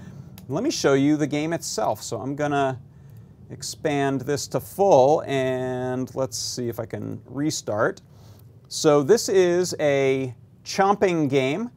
Let 0.49 0.63
me 0.63 0.71
show 0.71 0.93
you 0.93 1.15
the 1.15 1.27
game 1.27 1.53
itself. 1.53 2.03
So 2.03 2.19
I'm 2.19 2.35
gonna 2.35 2.79
expand 3.49 4.21
this 4.21 4.47
to 4.47 4.59
full 4.59 5.23
and 5.25 6.13
let's 6.15 6.37
see 6.37 6.69
if 6.69 6.79
I 6.79 6.85
can 6.85 7.21
restart. 7.25 8.01
So 8.67 9.03
this 9.03 9.29
is 9.29 9.75
a 9.79 10.33
chomping 10.63 11.29
game 11.29 11.71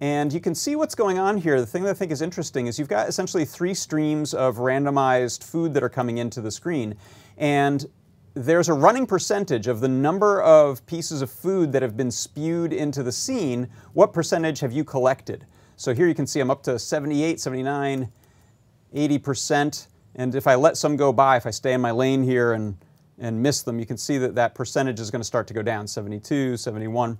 and 0.00 0.32
you 0.32 0.40
can 0.40 0.54
see 0.54 0.76
what's 0.76 0.94
going 0.94 1.18
on 1.18 1.36
here. 1.36 1.60
The 1.60 1.66
thing 1.66 1.82
that 1.84 1.90
I 1.90 1.94
think 1.94 2.10
is 2.10 2.22
interesting 2.22 2.66
is 2.66 2.78
you've 2.78 2.88
got 2.88 3.08
essentially 3.08 3.44
three 3.44 3.74
streams 3.74 4.32
of 4.32 4.56
randomized 4.56 5.44
food 5.44 5.74
that 5.74 5.82
are 5.82 5.90
coming 5.90 6.18
into 6.18 6.40
the 6.40 6.50
screen. 6.50 6.96
And 7.36 7.86
there's 8.34 8.68
a 8.68 8.74
running 8.74 9.06
percentage 9.06 9.66
of 9.66 9.80
the 9.80 9.88
number 9.88 10.40
of 10.42 10.84
pieces 10.86 11.22
of 11.22 11.30
food 11.30 11.72
that 11.72 11.82
have 11.82 11.96
been 11.96 12.10
spewed 12.10 12.72
into 12.72 13.02
the 13.02 13.12
scene. 13.12 13.68
What 13.92 14.12
percentage 14.12 14.60
have 14.60 14.72
you 14.72 14.84
collected? 14.84 15.46
So 15.76 15.94
here 15.94 16.06
you 16.06 16.14
can 16.14 16.26
see 16.26 16.40
I'm 16.40 16.50
up 16.50 16.62
to 16.64 16.78
78, 16.78 17.40
79, 17.40 18.10
80%. 18.94 19.86
And 20.14 20.34
if 20.34 20.46
I 20.46 20.54
let 20.54 20.76
some 20.76 20.96
go 20.96 21.12
by, 21.12 21.36
if 21.36 21.46
I 21.46 21.50
stay 21.50 21.72
in 21.72 21.80
my 21.80 21.90
lane 21.90 22.22
here 22.22 22.52
and, 22.52 22.76
and 23.18 23.42
miss 23.42 23.62
them, 23.62 23.78
you 23.78 23.86
can 23.86 23.96
see 23.96 24.18
that 24.18 24.34
that 24.34 24.54
percentage 24.54 25.00
is 25.00 25.10
going 25.10 25.20
to 25.20 25.26
start 25.26 25.46
to 25.48 25.54
go 25.54 25.62
down, 25.62 25.86
72, 25.86 26.56
71. 26.56 27.18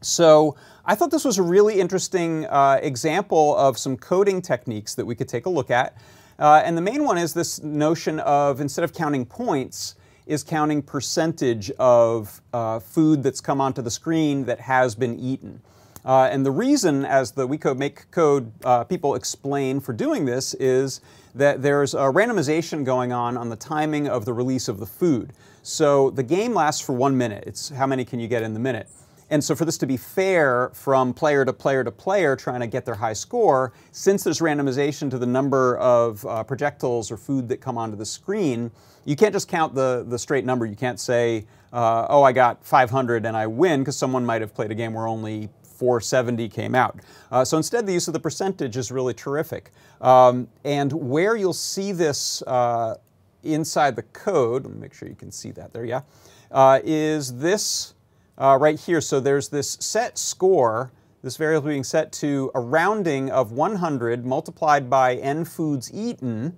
So 0.00 0.56
I 0.84 0.94
thought 0.96 1.10
this 1.10 1.24
was 1.24 1.38
a 1.38 1.42
really 1.42 1.78
interesting 1.78 2.46
uh, 2.46 2.80
example 2.82 3.56
of 3.56 3.78
some 3.78 3.96
coding 3.96 4.42
techniques 4.42 4.94
that 4.96 5.04
we 5.04 5.14
could 5.14 5.28
take 5.28 5.46
a 5.46 5.50
look 5.50 5.70
at. 5.70 5.96
Uh, 6.38 6.62
and 6.64 6.76
the 6.76 6.82
main 6.82 7.04
one 7.04 7.18
is 7.18 7.34
this 7.34 7.62
notion 7.62 8.20
of 8.20 8.60
instead 8.60 8.84
of 8.84 8.92
counting 8.92 9.24
points, 9.24 9.94
is 10.26 10.42
counting 10.42 10.82
percentage 10.82 11.70
of 11.72 12.40
uh, 12.52 12.78
food 12.78 13.22
that's 13.22 13.40
come 13.40 13.60
onto 13.60 13.82
the 13.82 13.90
screen 13.90 14.44
that 14.44 14.60
has 14.60 14.94
been 14.94 15.18
eaten. 15.18 15.60
Uh, 16.04 16.28
and 16.32 16.44
the 16.44 16.50
reason, 16.50 17.04
as 17.04 17.32
the 17.32 17.46
WeCode 17.46 17.76
Make 17.76 18.10
Code 18.10 18.50
uh, 18.64 18.84
people 18.84 19.14
explain 19.14 19.78
for 19.78 19.92
doing 19.92 20.24
this, 20.24 20.54
is 20.54 21.00
that 21.34 21.62
there's 21.62 21.94
a 21.94 21.98
randomization 21.98 22.84
going 22.84 23.12
on 23.12 23.36
on 23.36 23.48
the 23.48 23.56
timing 23.56 24.08
of 24.08 24.24
the 24.24 24.32
release 24.32 24.68
of 24.68 24.78
the 24.78 24.86
food. 24.86 25.32
So 25.62 26.10
the 26.10 26.24
game 26.24 26.54
lasts 26.54 26.80
for 26.80 26.92
one 26.92 27.16
minute. 27.16 27.44
It's 27.46 27.68
how 27.68 27.86
many 27.86 28.04
can 28.04 28.18
you 28.18 28.26
get 28.26 28.42
in 28.42 28.52
the 28.52 28.60
minute. 28.60 28.88
And 29.32 29.42
so 29.42 29.54
for 29.54 29.64
this 29.64 29.78
to 29.78 29.86
be 29.86 29.96
fair 29.96 30.70
from 30.74 31.14
player 31.14 31.42
to 31.46 31.54
player 31.54 31.82
to 31.82 31.90
player 31.90 32.36
trying 32.36 32.60
to 32.60 32.66
get 32.66 32.84
their 32.84 32.94
high 32.94 33.14
score, 33.14 33.72
since 33.90 34.22
there's 34.22 34.40
randomization 34.40 35.08
to 35.08 35.18
the 35.18 35.24
number 35.24 35.78
of 35.78 36.24
uh, 36.26 36.44
projectiles 36.44 37.10
or 37.10 37.16
food 37.16 37.48
that 37.48 37.62
come 37.62 37.78
onto 37.78 37.96
the 37.96 38.04
screen, 38.04 38.70
you 39.06 39.16
can't 39.16 39.32
just 39.32 39.48
count 39.48 39.74
the, 39.74 40.04
the 40.06 40.18
straight 40.18 40.44
number. 40.44 40.66
You 40.66 40.76
can't 40.76 41.00
say, 41.00 41.46
uh, 41.72 42.08
oh, 42.10 42.22
I 42.22 42.32
got 42.32 42.62
500 42.62 43.24
and 43.24 43.34
I 43.34 43.46
win, 43.46 43.80
because 43.80 43.96
someone 43.96 44.26
might 44.26 44.42
have 44.42 44.54
played 44.54 44.70
a 44.70 44.74
game 44.74 44.92
where 44.92 45.06
only 45.06 45.48
470 45.62 46.50
came 46.50 46.74
out. 46.74 47.00
Uh, 47.30 47.42
so 47.42 47.56
instead, 47.56 47.86
the 47.86 47.94
use 47.94 48.08
of 48.08 48.12
the 48.12 48.20
percentage 48.20 48.76
is 48.76 48.92
really 48.92 49.14
terrific. 49.14 49.70
Um, 50.02 50.46
and 50.62 50.92
where 50.92 51.36
you'll 51.36 51.54
see 51.54 51.92
this 51.92 52.42
uh, 52.42 52.96
inside 53.42 53.96
the 53.96 54.02
code, 54.02 54.64
let 54.64 54.74
me 54.74 54.80
make 54.82 54.92
sure 54.92 55.08
you 55.08 55.14
can 55.14 55.32
see 55.32 55.52
that 55.52 55.72
there, 55.72 55.86
yeah, 55.86 56.02
uh, 56.50 56.80
is 56.84 57.38
this 57.38 57.94
uh, 58.38 58.58
right 58.60 58.78
here. 58.78 59.00
So 59.00 59.20
there's 59.20 59.48
this 59.48 59.76
set 59.80 60.18
score, 60.18 60.92
this 61.22 61.36
variable 61.36 61.68
being 61.68 61.84
set 61.84 62.12
to 62.12 62.50
a 62.54 62.60
rounding 62.60 63.30
of 63.30 63.52
100 63.52 64.24
multiplied 64.24 64.90
by 64.90 65.16
n 65.16 65.44
foods 65.44 65.92
eaten, 65.92 66.56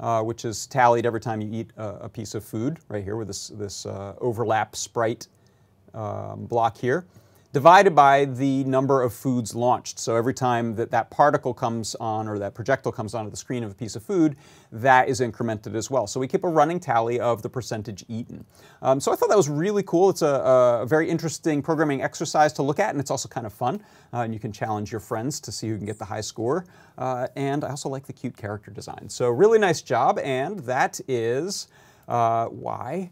uh, 0.00 0.22
which 0.22 0.44
is 0.44 0.66
tallied 0.66 1.06
every 1.06 1.20
time 1.20 1.40
you 1.40 1.48
eat 1.52 1.70
a, 1.76 1.88
a, 2.02 2.08
piece 2.08 2.34
of 2.34 2.44
food, 2.44 2.78
right 2.88 3.04
here 3.04 3.16
with 3.16 3.28
this, 3.28 3.48
this 3.48 3.86
uh, 3.86 4.14
overlap 4.20 4.74
sprite 4.74 5.28
um, 5.94 6.46
block 6.46 6.76
here 6.76 7.06
divided 7.52 7.94
by 7.94 8.24
the 8.24 8.64
number 8.64 9.02
of 9.02 9.12
foods 9.12 9.54
launched. 9.54 9.98
So 9.98 10.16
every 10.16 10.32
time 10.32 10.74
that 10.76 10.90
that 10.90 11.10
particle 11.10 11.52
comes 11.52 11.94
on 11.96 12.26
or 12.26 12.38
that 12.38 12.54
projectile 12.54 12.92
comes 12.92 13.14
onto 13.14 13.30
the 13.30 13.36
screen 13.36 13.62
of 13.62 13.70
a 13.70 13.74
piece 13.74 13.94
of 13.94 14.02
food, 14.02 14.36
that 14.72 15.08
is 15.08 15.20
incremented 15.20 15.74
as 15.74 15.90
well. 15.90 16.06
So 16.06 16.18
we 16.18 16.26
keep 16.26 16.44
a 16.44 16.48
running 16.48 16.80
tally 16.80 17.20
of 17.20 17.42
the 17.42 17.50
percentage 17.50 18.04
eaten. 18.08 18.46
Um, 18.80 19.00
so 19.00 19.12
I 19.12 19.16
thought 19.16 19.28
that 19.28 19.36
was 19.36 19.50
really 19.50 19.82
cool. 19.82 20.08
It's 20.08 20.22
a, 20.22 20.80
a, 20.82 20.86
very 20.86 21.10
interesting 21.10 21.60
programming 21.62 22.02
exercise 22.02 22.52
to 22.54 22.62
look 22.62 22.78
at, 22.78 22.90
and 22.90 23.00
it's 23.00 23.10
also 23.10 23.28
kind 23.28 23.46
of 23.46 23.52
fun. 23.52 23.82
Uh, 24.14 24.20
and 24.20 24.32
you 24.32 24.40
can 24.40 24.52
challenge 24.52 24.90
your 24.90 25.00
friends 25.00 25.38
to 25.40 25.52
see 25.52 25.68
who 25.68 25.76
can 25.76 25.86
get 25.86 25.98
the 25.98 26.06
high 26.06 26.22
score. 26.22 26.64
Uh, 26.96 27.26
and 27.36 27.64
I 27.64 27.70
also 27.70 27.90
like 27.90 28.06
the 28.06 28.12
cute 28.14 28.36
character 28.36 28.70
design. 28.70 29.08
So 29.08 29.28
really 29.28 29.58
nice 29.58 29.82
job, 29.82 30.18
and 30.20 30.58
that 30.60 31.00
is 31.06 31.68
uh, 32.08 32.46
why 32.46 33.10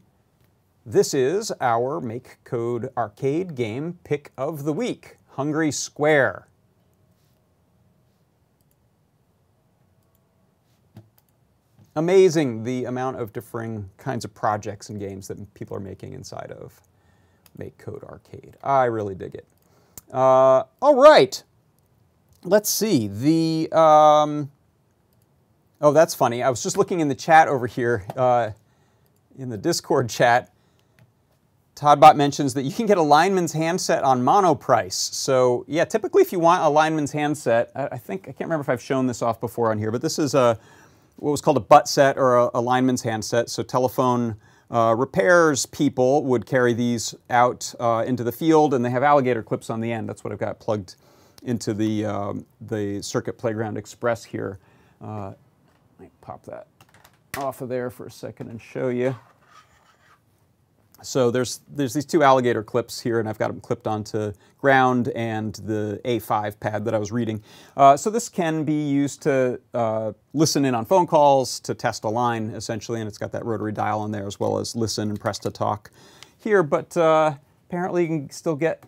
This 0.86 1.12
is 1.12 1.52
our 1.60 2.00
Make 2.00 2.42
Code 2.42 2.88
arcade 2.96 3.54
game 3.54 3.98
pick 4.02 4.32
of 4.38 4.64
the 4.64 4.72
week, 4.72 5.18
Hungry 5.28 5.70
Square. 5.70 6.48
Amazing 11.96 12.64
the 12.64 12.86
amount 12.86 13.20
of 13.20 13.30
differing 13.34 13.90
kinds 13.98 14.24
of 14.24 14.32
projects 14.32 14.88
and 14.88 14.98
games 14.98 15.28
that 15.28 15.52
people 15.52 15.76
are 15.76 15.80
making 15.80 16.14
inside 16.14 16.50
of 16.50 16.80
Make 17.58 17.76
Code 17.76 18.02
Arcade. 18.04 18.56
I 18.62 18.84
really 18.84 19.14
dig 19.14 19.34
it. 19.34 19.46
Uh, 20.10 20.64
all 20.80 20.94
right, 20.94 21.42
let's 22.42 22.70
see. 22.70 23.06
The 23.06 23.68
um, 23.78 24.50
oh, 25.82 25.92
that's 25.92 26.14
funny. 26.14 26.42
I 26.42 26.48
was 26.48 26.62
just 26.62 26.78
looking 26.78 27.00
in 27.00 27.08
the 27.08 27.14
chat 27.14 27.48
over 27.48 27.66
here, 27.66 28.06
uh, 28.16 28.52
in 29.38 29.50
the 29.50 29.58
Discord 29.58 30.08
chat. 30.08 30.50
Toddbot 31.76 32.16
mentions 32.16 32.54
that 32.54 32.62
you 32.62 32.72
can 32.72 32.86
get 32.86 32.98
a 32.98 33.02
lineman's 33.02 33.52
handset 33.52 34.02
on 34.04 34.22
Monoprice. 34.22 34.92
So 34.92 35.64
yeah, 35.66 35.84
typically 35.84 36.22
if 36.22 36.32
you 36.32 36.38
want 36.38 36.62
a 36.62 36.68
lineman's 36.68 37.12
handset, 37.12 37.70
I, 37.74 37.88
I 37.92 37.98
think 37.98 38.22
I 38.22 38.32
can't 38.32 38.40
remember 38.40 38.62
if 38.62 38.68
I've 38.68 38.82
shown 38.82 39.06
this 39.06 39.22
off 39.22 39.40
before 39.40 39.70
on 39.70 39.78
here, 39.78 39.90
but 39.90 40.02
this 40.02 40.18
is 40.18 40.34
a 40.34 40.58
what 41.16 41.30
was 41.30 41.40
called 41.40 41.56
a 41.56 41.60
butt 41.60 41.88
set 41.88 42.16
or 42.18 42.36
a, 42.36 42.50
a 42.54 42.60
lineman's 42.60 43.02
handset. 43.02 43.50
So 43.50 43.62
telephone 43.62 44.36
uh, 44.70 44.94
repairs 44.96 45.66
people 45.66 46.24
would 46.24 46.46
carry 46.46 46.72
these 46.72 47.14
out 47.28 47.74
uh, 47.80 48.04
into 48.06 48.24
the 48.24 48.32
field, 48.32 48.72
and 48.72 48.84
they 48.84 48.90
have 48.90 49.02
alligator 49.02 49.42
clips 49.42 49.68
on 49.68 49.80
the 49.80 49.92
end. 49.92 50.08
That's 50.08 50.24
what 50.24 50.32
I've 50.32 50.38
got 50.38 50.60
plugged 50.60 50.96
into 51.42 51.74
the, 51.74 52.04
um, 52.04 52.46
the 52.60 53.02
Circuit 53.02 53.36
Playground 53.36 53.76
Express 53.76 54.24
here. 54.24 54.58
Uh, 55.02 55.32
let 55.98 56.00
me 56.00 56.10
pop 56.20 56.44
that 56.44 56.68
off 57.36 57.60
of 57.60 57.68
there 57.68 57.90
for 57.90 58.06
a 58.06 58.10
second 58.10 58.48
and 58.48 58.60
show 58.60 58.88
you. 58.88 59.14
So 61.02 61.30
there's, 61.30 61.60
there's 61.68 61.94
these 61.94 62.04
two 62.04 62.22
alligator 62.22 62.62
clips 62.62 63.00
here, 63.00 63.20
and 63.20 63.28
I've 63.28 63.38
got 63.38 63.48
them 63.48 63.60
clipped 63.60 63.86
onto 63.86 64.32
ground 64.58 65.08
and 65.08 65.54
the 65.54 66.00
A5 66.04 66.60
pad 66.60 66.84
that 66.84 66.94
I 66.94 66.98
was 66.98 67.10
reading. 67.10 67.42
Uh, 67.76 67.96
so 67.96 68.10
this 68.10 68.28
can 68.28 68.64
be 68.64 68.88
used 68.88 69.22
to 69.22 69.60
uh, 69.72 70.12
listen 70.34 70.64
in 70.64 70.74
on 70.74 70.84
phone 70.84 71.06
calls, 71.06 71.60
to 71.60 71.74
test 71.74 72.04
a 72.04 72.08
line, 72.08 72.50
essentially, 72.50 73.00
and 73.00 73.08
it's 73.08 73.18
got 73.18 73.32
that 73.32 73.44
rotary 73.44 73.72
dial 73.72 74.04
in 74.04 74.10
there 74.10 74.26
as 74.26 74.38
well 74.38 74.58
as 74.58 74.76
listen 74.76 75.08
and 75.08 75.20
press 75.20 75.38
to 75.40 75.50
talk 75.50 75.90
here. 76.38 76.62
But 76.62 76.96
uh, 76.96 77.34
apparently 77.68 78.02
you 78.02 78.08
can 78.08 78.30
still 78.30 78.56
get 78.56 78.84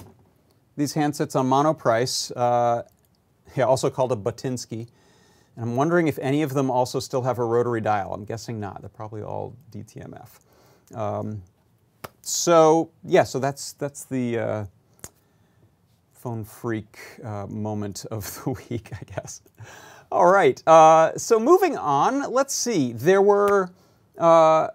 these 0.76 0.94
handsets 0.94 1.36
on 1.36 1.48
Monoprice, 1.48 2.32
uh, 2.36 2.82
yeah, 3.56 3.64
also 3.64 3.90
called 3.90 4.12
a 4.12 4.16
Butinsky. 4.16 4.88
And 5.56 5.64
I'm 5.64 5.76
wondering 5.76 6.08
if 6.08 6.18
any 6.20 6.42
of 6.42 6.54
them 6.54 6.70
also 6.70 6.98
still 6.98 7.22
have 7.22 7.38
a 7.38 7.44
rotary 7.44 7.82
dial. 7.82 8.14
I'm 8.14 8.24
guessing 8.24 8.58
not. 8.58 8.80
They're 8.80 8.88
probably 8.88 9.22
all 9.22 9.54
DTMF. 9.70 10.28
Um, 10.94 11.42
so 12.22 12.90
yeah, 13.04 13.24
so 13.24 13.38
that's 13.38 13.72
that's 13.74 14.04
the 14.04 14.38
uh, 14.38 14.64
phone 16.12 16.44
phreak 16.44 16.86
uh, 17.24 17.46
moment 17.48 18.06
of 18.10 18.40
the 18.44 18.50
week, 18.50 18.90
I 18.92 19.04
guess. 19.04 19.42
All 20.10 20.26
right, 20.26 20.62
uh, 20.68 21.16
so 21.16 21.40
moving 21.40 21.76
on, 21.76 22.32
let's 22.32 22.54
see. 22.54 22.92
There 22.92 23.22
were, 23.22 23.70
uh, 24.18 24.68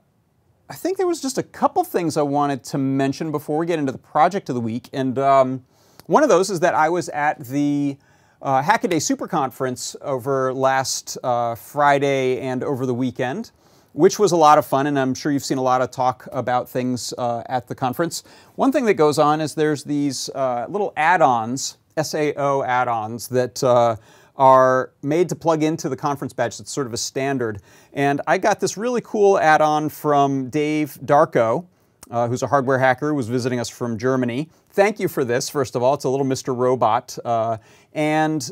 I 0.70 0.74
think 0.74 0.98
there 0.98 1.06
was 1.06 1.22
just 1.22 1.38
a 1.38 1.44
couple 1.44 1.84
things 1.84 2.18
I 2.18 2.24
wanted 2.24 2.64
to 2.66 2.78
mention 2.78 3.32
before 3.32 3.58
we 3.60 3.66
get 3.68 3.78
into 3.80 3.92
the 3.92 4.00
project 4.00 4.50
of 4.50 4.56
the 4.56 4.62
week, 4.62 4.90
and 4.94 5.18
um, 5.20 5.64
one 6.08 6.24
of 6.24 6.30
those 6.30 6.50
is 6.50 6.60
that 6.62 6.74
I 6.74 6.90
was 6.90 7.08
at 7.10 7.40
the 7.46 7.98
uh, 8.42 8.62
Hackaday 8.62 9.02
Super 9.02 9.28
Conference 9.28 9.96
over 10.02 10.54
last 10.54 11.18
uh, 11.24 11.56
Friday 11.56 12.40
and 12.40 12.64
over 12.64 12.86
the 12.86 12.94
weekend 12.94 13.52
which 13.98 14.20
was 14.20 14.32
a 14.32 14.38
lot 14.38 14.60
of 14.60 14.66
fun, 14.66 14.86
and 14.86 14.98
I'm 14.98 15.16
sure 15.16 15.32
you've 15.32 15.44
seen 15.44 15.58
a 15.58 15.64
lot 15.64 15.82
of 15.82 15.90
talk 15.90 16.28
about 16.32 16.70
things 16.70 17.16
uh, 17.18 17.42
at 17.48 17.68
the 17.68 17.74
conference. 17.74 18.24
One 18.54 18.72
thing 18.72 18.86
that 18.86 18.94
goes 18.94 19.18
on 19.18 19.42
is 19.42 19.56
there's 19.56 19.84
these 19.84 20.30
uh, 20.30 20.68
little 20.70 20.94
add-ons, 20.96 21.78
SAO 22.00 22.64
add-ons, 22.64 23.28
that 23.30 23.64
uh, 23.64 23.96
are 24.36 24.92
made 25.02 25.30
to 25.30 25.36
plug 25.36 25.64
into 25.64 25.90
the 25.90 25.96
conference 25.96 26.32
badge. 26.32 26.60
It's 26.60 26.72
sort 26.72 26.86
of 26.86 26.94
a 26.94 26.98
standard. 26.98 27.60
And 27.92 28.22
I 28.28 28.38
got 28.38 28.60
this 28.60 28.78
really 28.78 29.02
cool 29.04 29.40
add-on 29.40 29.90
from 29.90 30.52
Dave 30.52 31.00
Darko, 31.04 31.66
uh, 32.12 32.28
who's 32.28 32.44
a 32.44 32.48
hardware 32.48 32.78
hacker 32.78 33.10
who 33.10 33.16
was 33.16 33.28
visiting 33.28 33.60
us 33.60 33.68
from 33.68 33.98
Germany. 33.98 34.48
Thank 34.70 35.00
you 35.00 35.08
for 35.08 35.26
this, 35.26 35.50
first 35.50 35.76
of 35.76 35.82
all. 35.82 35.96
It's 35.96 36.04
a 36.04 36.10
little 36.10 36.26
Mr. 36.26 36.56
Robot. 36.56 37.18
Uh, 37.26 37.58
and 37.94 38.48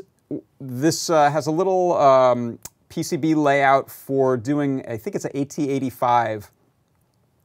this 0.60 1.08
uh, 1.08 1.30
has 1.30 1.46
a 1.46 1.52
little 1.52 1.96
um, 1.96 2.58
PCB 2.90 3.34
layout 3.36 3.90
for 3.90 4.36
doing, 4.36 4.84
I 4.88 4.96
think 4.96 5.16
it's 5.16 5.24
an 5.24 5.32
AT85 5.32 6.48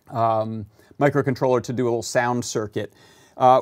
um, 0.10 0.65
microcontroller 0.99 1.63
to 1.63 1.73
do 1.73 1.84
a 1.84 1.88
little 1.88 2.04
sound 2.04 2.45
circuit. 2.45 2.93
Uh, 3.38 3.62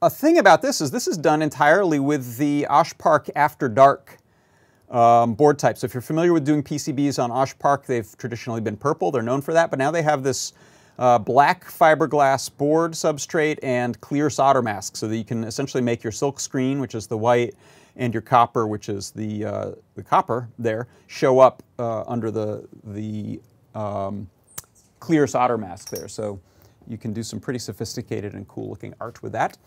a 0.00 0.10
thing 0.10 0.38
about 0.38 0.62
this 0.62 0.80
is 0.80 0.90
this 0.90 1.06
is 1.06 1.16
done 1.16 1.42
entirely 1.42 2.00
with 2.00 2.36
the 2.36 2.66
OshPark 2.68 3.30
After 3.36 3.68
Dark 3.68 4.18
um, 4.90 5.34
board 5.34 5.58
type. 5.58 5.78
So 5.78 5.84
if 5.84 5.94
you're 5.94 6.00
familiar 6.00 6.32
with 6.32 6.44
doing 6.44 6.62
PCBs 6.62 7.22
on 7.22 7.30
OshPark, 7.30 7.86
they've 7.86 8.16
traditionally 8.18 8.60
been 8.60 8.76
purple. 8.76 9.10
They're 9.10 9.22
known 9.22 9.40
for 9.40 9.54
that, 9.54 9.70
but 9.70 9.78
now 9.78 9.90
they 9.90 10.02
have 10.02 10.22
this 10.22 10.52
uh, 10.98 11.18
black 11.18 11.64
fiberglass 11.64 12.54
board 12.54 12.92
substrate 12.92 13.58
and 13.62 14.00
clear 14.00 14.28
solder 14.28 14.60
mask 14.60 14.96
so 14.96 15.08
that 15.08 15.16
you 15.16 15.24
can 15.24 15.44
essentially 15.44 15.82
make 15.82 16.02
your 16.02 16.12
silk 16.12 16.38
screen, 16.38 16.80
which 16.80 16.94
is 16.94 17.06
the 17.06 17.16
white, 17.16 17.54
and 17.96 18.14
your 18.14 18.22
copper, 18.22 18.66
which 18.66 18.88
is 18.88 19.10
the, 19.10 19.44
uh, 19.44 19.70
the 19.94 20.02
copper 20.02 20.48
there, 20.58 20.88
show 21.06 21.38
up 21.38 21.62
uh, 21.78 22.02
under 22.04 22.30
the, 22.30 22.66
the 22.84 23.40
um, 23.74 24.28
clear 25.00 25.26
solder 25.26 25.58
mask 25.58 25.90
there. 25.90 26.08
So 26.08 26.40
you 26.88 26.98
can 26.98 27.12
do 27.12 27.22
some 27.22 27.40
pretty 27.40 27.58
sophisticated 27.58 28.34
and 28.34 28.46
cool 28.48 28.68
looking 28.70 28.94
art 29.00 29.22
with 29.22 29.32
that. 29.32 29.58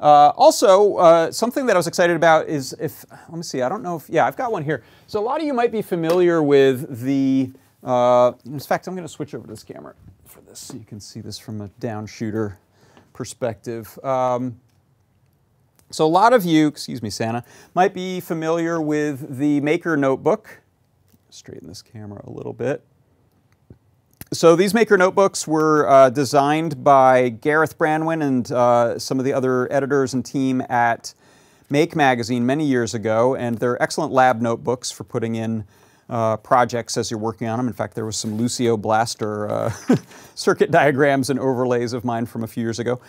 Uh, 0.00 0.32
also, 0.36 0.96
uh, 0.96 1.30
something 1.30 1.66
that 1.66 1.76
I 1.76 1.78
was 1.78 1.86
excited 1.86 2.16
about 2.16 2.48
is 2.48 2.74
if, 2.80 3.04
let 3.28 3.36
me 3.36 3.42
see, 3.42 3.62
I 3.62 3.68
don't 3.68 3.82
know 3.82 3.96
if, 3.96 4.08
yeah, 4.08 4.26
I've 4.26 4.36
got 4.36 4.50
one 4.50 4.64
here. 4.64 4.82
So 5.06 5.20
a 5.20 5.24
lot 5.24 5.40
of 5.40 5.46
you 5.46 5.54
might 5.54 5.70
be 5.70 5.82
familiar 5.82 6.42
with 6.42 7.02
the, 7.02 7.52
uh, 7.82 8.32
in 8.44 8.58
fact, 8.58 8.88
I'm 8.88 8.94
going 8.94 9.06
to 9.06 9.12
switch 9.12 9.34
over 9.34 9.46
to 9.46 9.52
this 9.52 9.62
camera 9.62 9.94
for 10.26 10.40
this 10.40 10.58
so 10.58 10.74
you 10.74 10.84
can 10.84 11.00
see 11.00 11.20
this 11.20 11.38
from 11.38 11.60
a 11.60 11.68
down 11.78 12.06
shooter 12.06 12.58
perspective. 13.12 13.96
Um, 14.04 14.60
so 15.90 16.04
a 16.04 16.08
lot 16.08 16.32
of 16.32 16.44
you, 16.44 16.66
excuse 16.66 17.02
me, 17.02 17.10
Santa, 17.10 17.44
might 17.74 17.94
be 17.94 18.20
familiar 18.20 18.80
with 18.80 19.38
the 19.38 19.60
Maker 19.60 19.96
Notebook. 19.96 20.62
Straighten 21.30 21.68
this 21.68 21.82
camera 21.82 22.22
a 22.24 22.30
little 22.30 22.52
bit. 22.52 22.84
So 24.32 24.56
these 24.56 24.74
Maker 24.74 24.98
Notebooks 24.98 25.46
were 25.46 25.88
uh, 25.88 26.10
designed 26.10 26.82
by 26.82 27.28
Gareth 27.28 27.78
Branwyn 27.78 28.22
and 28.22 28.50
uh, 28.50 28.98
some 28.98 29.18
of 29.20 29.24
the 29.24 29.32
other 29.32 29.72
editors 29.72 30.14
and 30.14 30.24
team 30.24 30.60
at 30.68 31.14
Make 31.70 31.94
Magazine 31.94 32.44
many 32.44 32.66
years 32.66 32.94
ago, 32.94 33.36
and 33.36 33.58
they're 33.58 33.80
excellent 33.82 34.12
lab 34.12 34.40
notebooks 34.40 34.90
for 34.90 35.04
putting 35.04 35.36
in 35.36 35.64
uh, 36.08 36.36
projects 36.38 36.96
as 36.96 37.10
you're 37.10 37.20
working 37.20 37.48
on 37.48 37.58
them. 37.58 37.66
In 37.66 37.72
fact, 37.72 37.94
there 37.94 38.04
was 38.04 38.16
some 38.16 38.36
Lucio 38.36 38.76
Blaster 38.76 39.48
uh, 39.48 39.72
circuit 40.34 40.70
diagrams 40.70 41.30
and 41.30 41.38
overlays 41.38 41.92
of 41.92 42.04
mine 42.04 42.26
from 42.26 42.44
a 42.44 42.46
few 42.46 42.62
years 42.62 42.78
ago. 42.78 43.00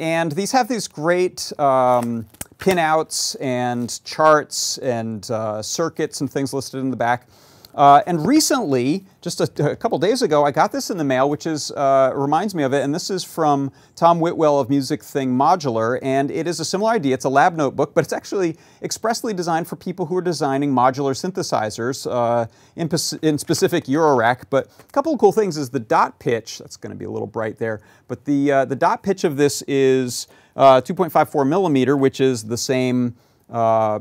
And 0.00 0.32
these 0.32 0.50
have 0.52 0.66
these 0.66 0.88
great 0.88 1.52
um, 1.60 2.26
pinouts 2.58 3.36
and 3.38 4.02
charts 4.02 4.78
and 4.78 5.30
uh, 5.30 5.60
circuits 5.60 6.22
and 6.22 6.32
things 6.32 6.54
listed 6.54 6.80
in 6.80 6.90
the 6.90 6.96
back. 6.96 7.28
Uh, 7.74 8.02
and 8.06 8.26
recently, 8.26 9.04
just 9.20 9.40
a, 9.40 9.70
a, 9.70 9.76
couple 9.76 9.98
days 9.98 10.22
ago, 10.22 10.44
I 10.44 10.50
got 10.50 10.72
this 10.72 10.90
in 10.90 10.98
the 10.98 11.04
mail, 11.04 11.30
which 11.30 11.46
is 11.46 11.70
uh, 11.70 12.12
reminds 12.14 12.54
me 12.54 12.64
of 12.64 12.72
it. 12.74 12.82
And 12.82 12.92
this 12.92 13.10
is 13.10 13.22
from 13.22 13.70
Tom 13.94 14.18
Whitwell 14.18 14.58
of 14.58 14.68
Music 14.68 15.04
Thing 15.04 15.30
Modular, 15.36 15.98
and 16.02 16.30
it 16.30 16.48
is 16.48 16.58
a 16.58 16.64
similar 16.64 16.90
idea. 16.90 17.14
It's 17.14 17.24
a 17.24 17.30
lab 17.30 17.56
notebook, 17.56 17.94
but 17.94 18.02
it's 18.02 18.12
actually 18.12 18.56
expressly 18.82 19.32
designed 19.32 19.68
for 19.68 19.76
people 19.76 20.06
who 20.06 20.16
are 20.16 20.22
designing 20.22 20.72
modular 20.72 21.14
synthesizers 21.14 22.10
uh, 22.10 22.46
in, 22.74 22.88
in, 23.22 23.38
specific 23.38 23.84
Eurorack. 23.84 24.44
But 24.50 24.66
a 24.66 24.92
couple 24.92 25.12
of 25.12 25.20
cool 25.20 25.32
things 25.32 25.56
is 25.56 25.70
the 25.70 25.80
dot 25.80 26.18
pitch. 26.18 26.58
That's 26.58 26.76
going 26.76 26.90
to 26.90 26.98
be 26.98 27.04
a 27.04 27.10
little 27.10 27.28
bright 27.28 27.58
there, 27.58 27.80
but 28.08 28.24
the 28.24 28.50
uh, 28.50 28.64
the 28.64 28.76
dot 28.76 29.02
pitch 29.04 29.22
of 29.22 29.36
this 29.36 29.62
is 29.68 30.26
uh, 30.56 30.80
2.54 30.80 31.46
millimeter, 31.46 31.96
which 31.96 32.20
is 32.20 32.44
the 32.44 32.56
same 32.56 33.14
uh, 33.48 34.00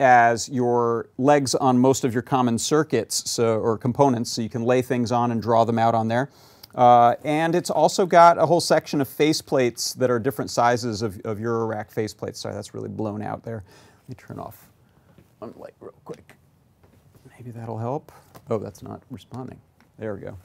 as 0.00 0.48
your 0.48 1.08
legs 1.18 1.54
on 1.54 1.78
most 1.78 2.04
of 2.04 2.12
your 2.12 2.22
common 2.22 2.58
circuits 2.58 3.28
so, 3.30 3.58
or 3.58 3.76
components, 3.76 4.30
so 4.30 4.42
you 4.42 4.48
can 4.48 4.62
lay 4.62 4.82
things 4.82 5.10
on 5.10 5.32
and 5.32 5.42
draw 5.42 5.64
them 5.64 5.78
out 5.78 5.94
on 5.94 6.08
there. 6.08 6.30
Uh, 6.74 7.14
and 7.24 7.54
it's 7.54 7.70
also 7.70 8.06
got 8.06 8.38
a 8.38 8.46
whole 8.46 8.60
section 8.60 9.00
of 9.00 9.08
faceplates 9.08 9.96
that 9.96 10.10
are 10.10 10.18
different 10.18 10.50
sizes 10.50 11.02
of, 11.02 11.18
of 11.24 11.38
Eurorack 11.38 11.92
faceplates. 11.92 12.36
Sorry, 12.36 12.54
that's 12.54 12.74
really 12.74 12.88
blown 12.88 13.22
out 13.22 13.42
there. 13.42 13.64
Let 14.02 14.08
me 14.08 14.14
turn 14.26 14.38
off 14.38 14.68
one 15.40 15.52
light 15.56 15.74
real 15.80 15.94
quick. 16.04 16.34
Maybe 17.36 17.50
that'll 17.50 17.78
help. 17.78 18.12
Oh, 18.50 18.58
that's 18.58 18.82
not 18.82 19.02
responding. 19.10 19.60
There 19.98 20.14
we 20.14 20.20
go. 20.20 20.38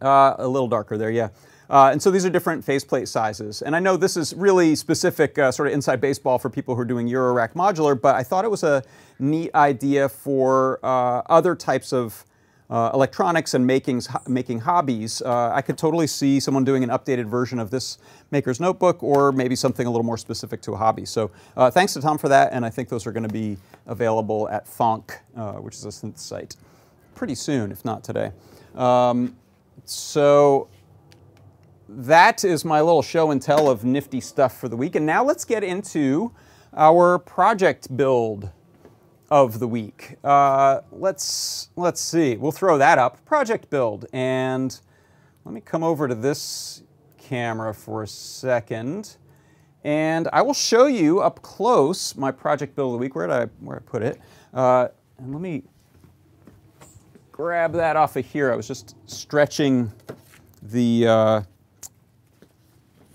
Uh, 0.00 0.34
a 0.38 0.48
little 0.48 0.68
darker 0.68 0.96
there, 0.96 1.10
yeah. 1.10 1.28
Uh, 1.70 1.90
and 1.92 2.02
so 2.02 2.10
these 2.10 2.24
are 2.24 2.30
different 2.30 2.64
faceplate 2.64 3.08
sizes. 3.08 3.62
And 3.62 3.76
I 3.76 3.80
know 3.80 3.96
this 3.96 4.16
is 4.16 4.34
really 4.34 4.74
specific 4.74 5.38
uh, 5.38 5.52
sort 5.52 5.68
of 5.68 5.74
inside 5.74 6.00
baseball 6.00 6.38
for 6.38 6.48
people 6.48 6.74
who 6.74 6.80
are 6.80 6.86
doing 6.86 7.08
Eurorack 7.08 7.52
modular, 7.52 8.00
but 8.00 8.14
I 8.14 8.22
thought 8.22 8.44
it 8.44 8.50
was 8.50 8.62
a 8.62 8.82
neat 9.18 9.54
idea 9.54 10.08
for 10.08 10.80
uh, 10.82 11.22
other 11.28 11.54
types 11.54 11.92
of 11.92 12.24
uh, 12.70 12.90
electronics 12.92 13.54
and 13.54 13.66
making, 13.66 14.02
making 14.26 14.60
hobbies, 14.60 15.22
uh, 15.22 15.50
I 15.52 15.62
could 15.62 15.78
totally 15.78 16.06
see 16.06 16.38
someone 16.38 16.64
doing 16.64 16.84
an 16.84 16.90
updated 16.90 17.26
version 17.26 17.58
of 17.58 17.70
this 17.70 17.98
Maker's 18.30 18.60
Notebook 18.60 19.02
or 19.02 19.32
maybe 19.32 19.56
something 19.56 19.86
a 19.86 19.90
little 19.90 20.04
more 20.04 20.18
specific 20.18 20.60
to 20.62 20.72
a 20.72 20.76
hobby. 20.76 21.06
So 21.06 21.30
uh, 21.56 21.70
thanks 21.70 21.94
to 21.94 22.02
Tom 22.02 22.18
for 22.18 22.28
that, 22.28 22.52
and 22.52 22.66
I 22.66 22.70
think 22.70 22.88
those 22.88 23.06
are 23.06 23.12
going 23.12 23.26
to 23.26 23.32
be 23.32 23.56
available 23.86 24.48
at 24.50 24.66
uh, 24.78 25.52
which 25.54 25.76
is 25.76 25.84
a 25.84 25.88
synth 25.88 26.18
site, 26.18 26.56
pretty 27.14 27.34
soon, 27.34 27.72
if 27.72 27.84
not 27.84 28.04
today. 28.04 28.32
Um, 28.74 29.34
so 29.84 30.68
that 31.88 32.44
is 32.44 32.64
my 32.64 32.80
little 32.80 33.02
show 33.02 33.30
and 33.30 33.40
tell 33.40 33.70
of 33.70 33.84
nifty 33.84 34.20
stuff 34.20 34.58
for 34.58 34.68
the 34.68 34.76
week. 34.76 34.94
And 34.94 35.06
now 35.06 35.24
let's 35.24 35.44
get 35.44 35.64
into 35.64 36.32
our 36.76 37.18
project 37.18 37.96
build 37.96 38.50
of 39.30 39.58
the 39.58 39.68
week. 39.68 40.16
Uh, 40.22 40.80
let's, 40.92 41.70
let's 41.76 42.00
see, 42.00 42.36
we'll 42.36 42.52
throw 42.52 42.78
that 42.78 42.98
up. 42.98 43.24
Project 43.24 43.70
build, 43.70 44.06
and 44.12 44.80
let 45.44 45.54
me 45.54 45.60
come 45.60 45.82
over 45.82 46.08
to 46.08 46.14
this 46.14 46.82
camera 47.18 47.74
for 47.74 48.02
a 48.02 48.06
second. 48.06 49.16
And 49.84 50.28
I 50.32 50.42
will 50.42 50.54
show 50.54 50.86
you 50.86 51.20
up 51.20 51.40
close 51.42 52.16
my 52.16 52.30
project 52.30 52.74
build 52.74 52.94
of 52.94 53.00
the 53.00 53.04
week. 53.04 53.14
Where 53.14 53.26
did 53.26 53.34
I, 53.34 53.44
where 53.60 53.76
I 53.76 53.80
put 53.80 54.02
it? 54.02 54.20
Uh, 54.52 54.88
and 55.18 55.32
let 55.32 55.40
me 55.40 55.62
grab 57.32 57.72
that 57.74 57.96
off 57.96 58.16
of 58.16 58.26
here. 58.26 58.52
I 58.52 58.56
was 58.56 58.66
just 58.66 58.96
stretching 59.06 59.92
the 60.62 61.06
uh, 61.06 61.42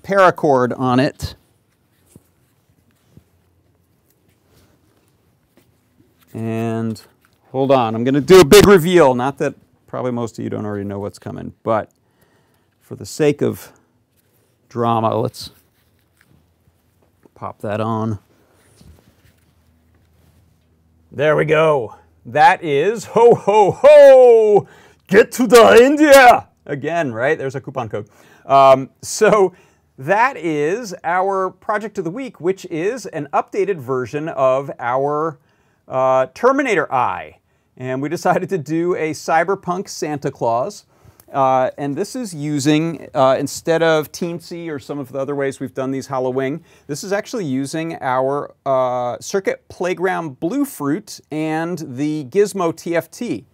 paracord 0.03 0.77
on 0.77 0.99
it. 0.99 1.35
And 6.33 7.01
hold 7.51 7.71
on, 7.71 7.95
I'm 7.95 8.03
going 8.03 8.15
to 8.15 8.21
do 8.21 8.39
a 8.39 8.45
big 8.45 8.67
reveal. 8.67 9.13
Not 9.13 9.37
that 9.37 9.55
probably 9.87 10.11
most 10.11 10.37
of 10.39 10.43
you 10.43 10.49
don't 10.49 10.65
already 10.65 10.83
know 10.83 10.99
what's 10.99 11.19
coming, 11.19 11.53
but 11.63 11.91
for 12.81 12.95
the 12.95 13.05
sake 13.05 13.41
of 13.41 13.71
drama, 14.69 15.15
let's 15.15 15.51
pop 17.35 17.59
that 17.61 17.79
on. 17.79 18.19
There 21.11 21.35
we 21.35 21.45
go. 21.45 21.95
That 22.25 22.63
is 22.63 23.05
ho 23.05 23.35
ho 23.35 23.71
ho! 23.71 24.67
Get 25.07 25.31
to 25.33 25.45
the 25.45 25.79
India 25.83 26.47
again, 26.65 27.13
right? 27.13 27.37
There's 27.37 27.53
a 27.53 27.61
coupon 27.61 27.89
code. 27.89 28.09
Um, 28.45 28.89
so 29.01 29.53
that 29.97 30.37
is 30.37 30.95
our 31.03 31.51
project 31.51 31.97
of 31.97 32.03
the 32.03 32.11
week, 32.11 32.41
which 32.41 32.65
is 32.65 33.05
an 33.07 33.27
updated 33.31 33.77
version 33.77 34.27
of 34.29 34.71
our 34.79 35.37
uh, 35.87 36.27
Terminator 36.33 36.91
Eye. 36.91 37.39
And 37.77 38.01
we 38.01 38.09
decided 38.17 38.49
to 38.49 38.57
do 38.57 38.95
a 38.95 39.11
cyberpunk 39.11 39.87
Santa 39.87 40.31
Claus. 40.31 40.85
Uh, 41.31 41.71
and 41.79 41.95
this 41.95 42.15
is 42.15 42.33
using, 42.33 43.09
uh, 43.15 43.35
instead 43.39 43.81
of 43.81 44.11
Teensy 44.11 44.69
or 44.69 44.77
some 44.77 44.99
of 44.99 45.11
the 45.11 45.19
other 45.19 45.35
ways 45.35 45.59
we've 45.59 45.73
done 45.73 45.89
these 45.89 46.07
Halloween, 46.07 46.63
this 46.85 47.03
is 47.03 47.11
actually 47.11 47.45
using 47.45 47.97
our 48.01 48.53
uh, 48.67 49.17
Circuit 49.19 49.67
Playground 49.67 50.39
Bluefruit 50.39 51.21
and 51.31 51.79
the 51.79 52.25
Gizmo 52.25 52.71
TFT. 52.71 53.45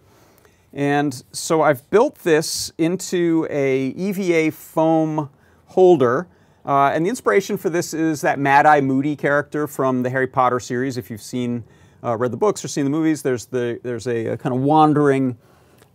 And 0.74 1.24
so 1.32 1.62
I've 1.62 1.90
built 1.90 2.16
this 2.16 2.72
into 2.78 3.48
a 3.50 3.88
EVA 3.88 4.52
foam 4.52 5.30
holder. 5.70 6.28
Uh, 6.66 6.92
and 6.94 7.06
the 7.06 7.10
inspiration 7.10 7.58
for 7.58 7.70
this 7.70 7.94
is 7.94 8.22
that 8.22 8.38
Mad 8.38 8.66
Eye 8.66 8.82
Moody 8.82 9.16
character 9.16 9.66
from 9.66 10.04
the 10.04 10.10
Harry 10.10 10.28
Potter 10.28 10.60
series. 10.60 10.98
If 10.98 11.10
you've 11.10 11.22
seen 11.22 11.64
uh, 12.04 12.18
read 12.18 12.32
the 12.32 12.38
books 12.38 12.64
or 12.64 12.68
seen 12.68 12.84
the 12.84 12.92
movies, 12.92 13.22
there's, 13.22 13.46
the, 13.46 13.80
there's 13.84 14.08
a, 14.08 14.28
a 14.28 14.38
kind 14.38 14.54
of 14.54 14.62
wandering 14.62 15.38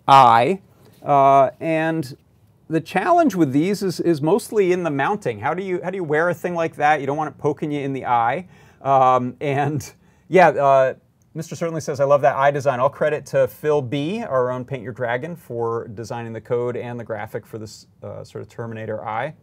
eye. 0.09 0.61
Uh, 1.03 1.51
and 1.61 2.17
the 2.69 2.81
challenge 2.81 3.35
with 3.35 3.53
these 3.53 3.83
is, 3.83 4.01
is 4.01 4.23
mostly 4.23 4.73
in 4.73 4.83
the 4.83 4.91
mounting. 4.91 5.39
How 5.39 5.55
do, 5.55 5.63
you, 5.63 5.81
how 5.83 5.91
do 5.91 5.97
you 5.97 6.05
wear 6.05 6.31
a 6.31 6.35
thing 6.35 6.55
like 6.55 6.77
that? 6.77 7.01
You 7.01 7.07
don't 7.07 7.17
want 7.17 7.35
it 7.35 7.39
poking 7.39 7.71
you 7.71 7.81
in 7.81 7.93
the 7.93 8.07
eye. 8.07 8.49
Um, 8.81 9.37
and 9.41 9.93
yeah, 10.29 10.49
uh, 10.49 10.95
Mr. 11.37 11.57
Certainly 11.57 11.81
says, 11.81 12.01
I 12.01 12.05
love 12.05 12.21
that 12.23 12.37
eye 12.37 12.51
design. 12.51 12.81
All 12.81 12.89
credit 12.89 13.27
to 13.27 13.49
Phil 13.49 13.83
B., 13.83 14.23
our 14.23 14.51
own 14.51 14.65
Paint 14.65 14.83
Your 14.83 14.93
Dragon, 14.93 15.35
for 15.35 15.89
designing 15.89 16.33
the 16.33 16.41
code 16.41 16.77
and 16.77 16.99
the 16.99 17.05
graphic 17.05 17.45
for 17.45 17.59
this 17.59 17.87
uh, 18.03 18.23
sort 18.23 18.43
of 18.43 18.49
Terminator 18.49 19.05
eye. 19.05 19.35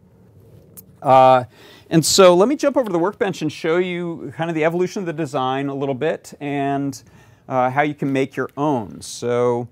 Uh, 1.02 1.44
and 1.90 2.04
so 2.04 2.34
let 2.34 2.48
me 2.48 2.56
jump 2.56 2.76
over 2.76 2.86
to 2.86 2.92
the 2.92 2.98
workbench 2.98 3.42
and 3.42 3.52
show 3.52 3.76
you 3.76 4.32
kind 4.36 4.48
of 4.48 4.54
the 4.54 4.64
evolution 4.64 5.00
of 5.00 5.06
the 5.06 5.12
design 5.12 5.68
a 5.68 5.74
little 5.74 5.94
bit 5.94 6.32
and 6.40 7.02
uh, 7.48 7.68
how 7.68 7.82
you 7.82 7.94
can 7.94 8.12
make 8.12 8.36
your 8.36 8.48
own. 8.56 9.00
So 9.02 9.68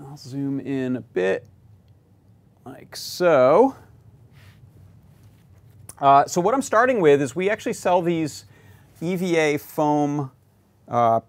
I'll 0.00 0.16
zoom 0.16 0.60
in 0.60 0.96
a 0.96 1.00
bit 1.00 1.46
like 2.64 2.96
so. 2.96 3.76
Uh, 6.00 6.24
so 6.26 6.40
what 6.40 6.54
I'm 6.54 6.62
starting 6.62 7.00
with 7.00 7.20
is 7.20 7.36
we 7.36 7.50
actually 7.50 7.74
sell 7.74 8.00
these 8.02 8.44
EVA 9.00 9.58
foam 9.58 10.30
uh, 10.88 11.20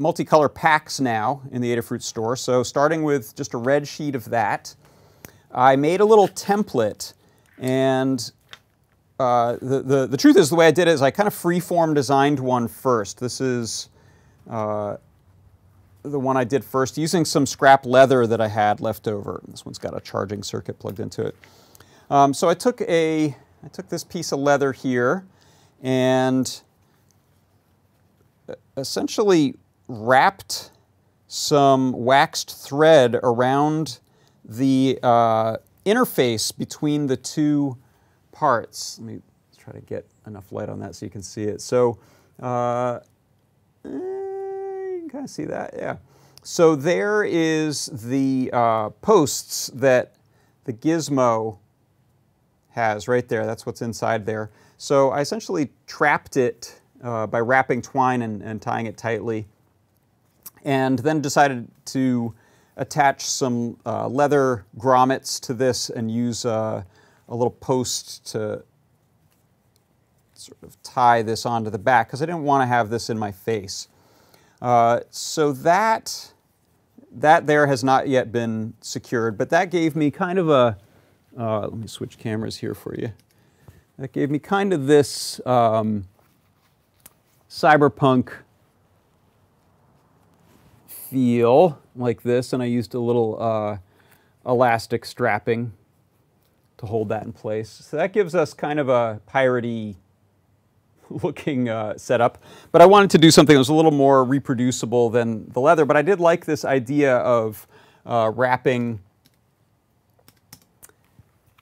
multicolor 0.00 0.52
packs 0.52 1.00
now 1.00 1.42
in 1.50 1.62
the 1.62 1.74
Adafruit 1.74 2.02
store. 2.02 2.36
So 2.36 2.62
starting 2.62 3.02
with 3.04 3.34
just 3.36 3.54
a 3.54 3.58
red 3.58 3.86
sheet 3.86 4.14
of 4.14 4.26
that, 4.30 4.74
I 5.54 5.76
made 5.76 6.00
a 6.00 6.04
little 6.04 6.28
template 6.28 7.14
and 7.58 8.32
uh, 9.18 9.56
the, 9.60 9.82
the, 9.82 10.06
the, 10.06 10.16
truth 10.16 10.36
is 10.36 10.50
the 10.50 10.56
way 10.56 10.66
I 10.66 10.70
did 10.70 10.88
it 10.88 10.92
is 10.92 11.02
I 11.02 11.10
kind 11.10 11.26
of 11.26 11.34
freeform 11.34 11.94
designed 11.94 12.40
one 12.40 12.66
first. 12.66 13.20
This 13.20 13.40
is 13.40 13.88
uh, 14.50 14.96
the 16.02 16.18
one 16.18 16.36
I 16.36 16.44
did 16.44 16.64
first 16.64 16.98
using 16.98 17.24
some 17.24 17.46
scrap 17.46 17.86
leather 17.86 18.26
that 18.26 18.40
I 18.40 18.48
had 18.48 18.80
left 18.80 19.06
over. 19.06 19.40
This 19.46 19.64
one's 19.64 19.78
got 19.78 19.96
a 19.96 20.00
charging 20.00 20.42
circuit 20.42 20.78
plugged 20.78 20.98
into 20.98 21.24
it. 21.24 21.36
Um, 22.10 22.34
so 22.34 22.48
I 22.48 22.54
took 22.54 22.80
a, 22.80 23.36
I 23.64 23.68
took 23.72 23.88
this 23.88 24.02
piece 24.02 24.32
of 24.32 24.40
leather 24.40 24.72
here 24.72 25.24
and 25.82 26.60
essentially 28.76 29.54
wrapped 29.88 30.70
some 31.28 31.92
waxed 31.92 32.50
thread 32.64 33.18
around 33.22 34.00
the 34.56 34.98
uh, 35.02 35.56
interface 35.84 36.56
between 36.56 37.06
the 37.06 37.16
two 37.16 37.76
parts. 38.32 38.98
Let 38.98 39.06
me 39.06 39.22
try 39.56 39.72
to 39.72 39.80
get 39.80 40.06
enough 40.26 40.52
light 40.52 40.68
on 40.68 40.80
that 40.80 40.94
so 40.94 41.06
you 41.06 41.10
can 41.10 41.22
see 41.22 41.44
it. 41.44 41.60
So 41.60 41.98
uh, 42.40 43.00
eh, 43.84 43.88
you 43.88 44.98
can 45.00 45.08
kind 45.10 45.24
of 45.24 45.30
see 45.30 45.44
that, 45.44 45.74
yeah. 45.76 45.96
So 46.42 46.74
there 46.74 47.22
is 47.22 47.86
the 47.86 48.50
uh, 48.52 48.90
posts 48.90 49.68
that 49.74 50.14
the 50.64 50.72
gizmo 50.72 51.58
has 52.70 53.06
right 53.06 53.28
there. 53.28 53.46
That's 53.46 53.64
what's 53.64 53.82
inside 53.82 54.26
there. 54.26 54.50
So 54.76 55.10
I 55.10 55.20
essentially 55.20 55.70
trapped 55.86 56.36
it 56.36 56.80
uh, 57.02 57.26
by 57.26 57.40
wrapping 57.40 57.82
twine 57.82 58.22
and, 58.22 58.42
and 58.42 58.60
tying 58.60 58.86
it 58.86 58.96
tightly 58.96 59.46
and 60.64 60.98
then 61.00 61.20
decided 61.20 61.68
to 61.86 62.34
attach 62.76 63.24
some 63.26 63.76
uh, 63.84 64.08
leather 64.08 64.64
grommets 64.78 65.40
to 65.40 65.54
this 65.54 65.90
and 65.90 66.10
use 66.10 66.44
uh, 66.44 66.82
a 67.28 67.34
little 67.34 67.50
post 67.50 68.26
to 68.32 68.62
sort 70.34 70.62
of 70.62 70.82
tie 70.82 71.22
this 71.22 71.46
onto 71.46 71.70
the 71.70 71.78
back 71.78 72.08
because 72.08 72.22
I 72.22 72.26
didn't 72.26 72.44
want 72.44 72.62
to 72.62 72.66
have 72.66 72.90
this 72.90 73.10
in 73.10 73.18
my 73.18 73.30
face. 73.30 73.88
Uh, 74.60 75.00
so 75.10 75.52
that, 75.52 76.32
that 77.10 77.46
there 77.46 77.66
has 77.66 77.84
not 77.84 78.08
yet 78.08 78.32
been 78.32 78.74
secured, 78.80 79.36
but 79.36 79.50
that 79.50 79.70
gave 79.70 79.94
me 79.94 80.10
kind 80.10 80.38
of 80.38 80.48
a, 80.48 80.78
uh, 81.38 81.62
let 81.62 81.74
me 81.74 81.86
switch 81.86 82.18
cameras 82.18 82.58
here 82.58 82.74
for 82.74 82.94
you. 82.94 83.12
That 83.98 84.12
gave 84.12 84.30
me 84.30 84.38
kind 84.38 84.72
of 84.72 84.86
this 84.86 85.40
um, 85.46 86.08
cyberpunk 87.48 88.32
feel 90.86 91.81
like 91.96 92.22
this, 92.22 92.52
and 92.52 92.62
I 92.62 92.66
used 92.66 92.94
a 92.94 93.00
little 93.00 93.40
uh, 93.40 93.78
elastic 94.46 95.04
strapping 95.04 95.72
to 96.78 96.86
hold 96.86 97.08
that 97.10 97.24
in 97.24 97.32
place. 97.32 97.68
So 97.68 97.96
that 97.96 98.12
gives 98.12 98.34
us 98.34 98.54
kind 98.54 98.80
of 98.80 98.88
a 98.88 99.20
piratey 99.28 99.96
looking 101.10 101.68
uh, 101.68 101.96
setup. 101.96 102.38
But 102.70 102.82
I 102.82 102.86
wanted 102.86 103.10
to 103.10 103.18
do 103.18 103.30
something 103.30 103.54
that 103.54 103.58
was 103.58 103.68
a 103.68 103.74
little 103.74 103.90
more 103.90 104.24
reproducible 104.24 105.10
than 105.10 105.48
the 105.50 105.60
leather, 105.60 105.84
but 105.84 105.96
I 105.96 106.02
did 106.02 106.20
like 106.20 106.44
this 106.44 106.64
idea 106.64 107.16
of 107.18 107.66
uh, 108.06 108.32
wrapping 108.34 109.00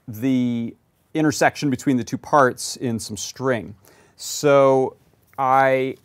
the 0.06 0.74
intersection 1.14 1.70
between 1.70 1.96
the 1.96 2.04
two 2.04 2.18
parts 2.18 2.76
in 2.76 2.98
some 2.98 3.16
string. 3.16 3.74
So 4.16 4.96
I 5.38 5.96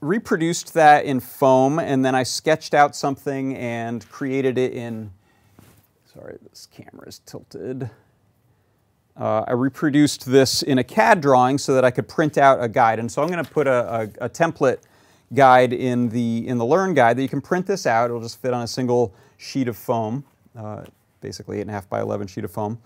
reproduced 0.00 0.74
that 0.74 1.04
in 1.04 1.20
foam 1.20 1.78
and 1.78 2.04
then 2.04 2.14
I 2.14 2.22
sketched 2.22 2.74
out 2.74 2.96
something 2.96 3.56
and 3.56 4.08
created 4.08 4.58
it 4.58 4.72
in, 4.72 5.10
sorry, 6.12 6.38
this 6.48 6.68
camera 6.72 7.06
is 7.06 7.20
tilted. 7.20 7.90
Uh, 9.16 9.44
I 9.46 9.52
reproduced 9.52 10.24
this 10.24 10.62
in 10.62 10.78
a 10.78 10.84
CAD 10.84 11.20
drawing 11.20 11.58
so 11.58 11.74
that 11.74 11.84
I 11.84 11.90
could 11.90 12.08
print 12.08 12.38
out 12.38 12.62
a 12.62 12.68
guide. 12.68 12.98
And 12.98 13.10
so 13.10 13.22
I'm 13.22 13.28
going 13.28 13.44
to 13.44 13.50
put 13.50 13.66
a, 13.66 14.10
a, 14.20 14.24
a, 14.24 14.28
template 14.28 14.78
guide 15.34 15.72
in 15.74 16.08
the 16.08 16.48
in 16.48 16.56
the 16.56 16.64
Learn 16.64 16.94
guide 16.94 17.18
that 17.18 17.22
you 17.22 17.28
can 17.28 17.42
print 17.42 17.66
this 17.66 17.86
out. 17.86 18.06
It'll 18.06 18.22
just 18.22 18.40
fit 18.40 18.54
on 18.54 18.62
a 18.62 18.66
single 18.66 19.12
sheet 19.36 19.68
of 19.68 19.76
foam, 19.76 20.24
uh, 20.56 20.84
basically 21.20 21.58
eight 21.58 21.62
and 21.62 21.70
a 21.70 21.74
half 21.74 21.88
by 21.88 22.00
11 22.00 22.28
sheet 22.28 22.44
of 22.44 22.50
foam. 22.50 22.78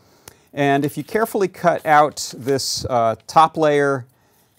And 0.53 0.85
if 0.85 0.97
you 0.97 1.05
carefully 1.05 1.49
cut 1.49 1.85
out 1.87 2.33
this 2.37 2.85
uh, 2.87 3.17
top 3.27 3.57
layer 3.57 4.07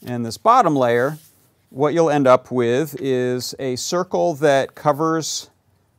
and 0.05 0.25
this 0.25 0.37
bottom 0.37 0.75
layer, 0.75 1.17
what 1.75 1.93
you'll 1.93 2.09
end 2.09 2.25
up 2.25 2.51
with 2.51 2.95
is 3.01 3.53
a 3.59 3.75
circle 3.75 4.33
that 4.33 4.75
covers 4.75 5.49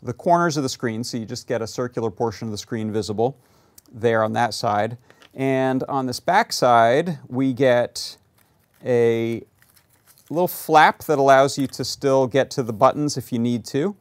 the 0.02 0.14
corners 0.14 0.56
of 0.56 0.62
the 0.62 0.70
screen, 0.70 1.04
so 1.04 1.18
you 1.18 1.26
just 1.26 1.46
get 1.46 1.60
a 1.60 1.66
circular 1.66 2.10
portion 2.10 2.48
of 2.48 2.52
the 2.52 2.56
screen 2.56 2.90
visible 2.90 3.36
there 3.92 4.24
on 4.24 4.32
that 4.32 4.54
side. 4.54 4.96
And 5.34 5.84
on 5.84 6.06
this 6.06 6.18
back 6.18 6.54
side, 6.54 7.18
we 7.28 7.52
get 7.52 8.16
a 8.82 9.42
little 10.30 10.48
flap 10.48 11.04
that 11.04 11.18
allows 11.18 11.58
you 11.58 11.66
to 11.66 11.84
still 11.84 12.26
get 12.26 12.50
to 12.52 12.62
the 12.62 12.72
buttons 12.72 13.18
if 13.18 13.30
you 13.30 13.38
need 13.38 13.66
to. 13.66 13.94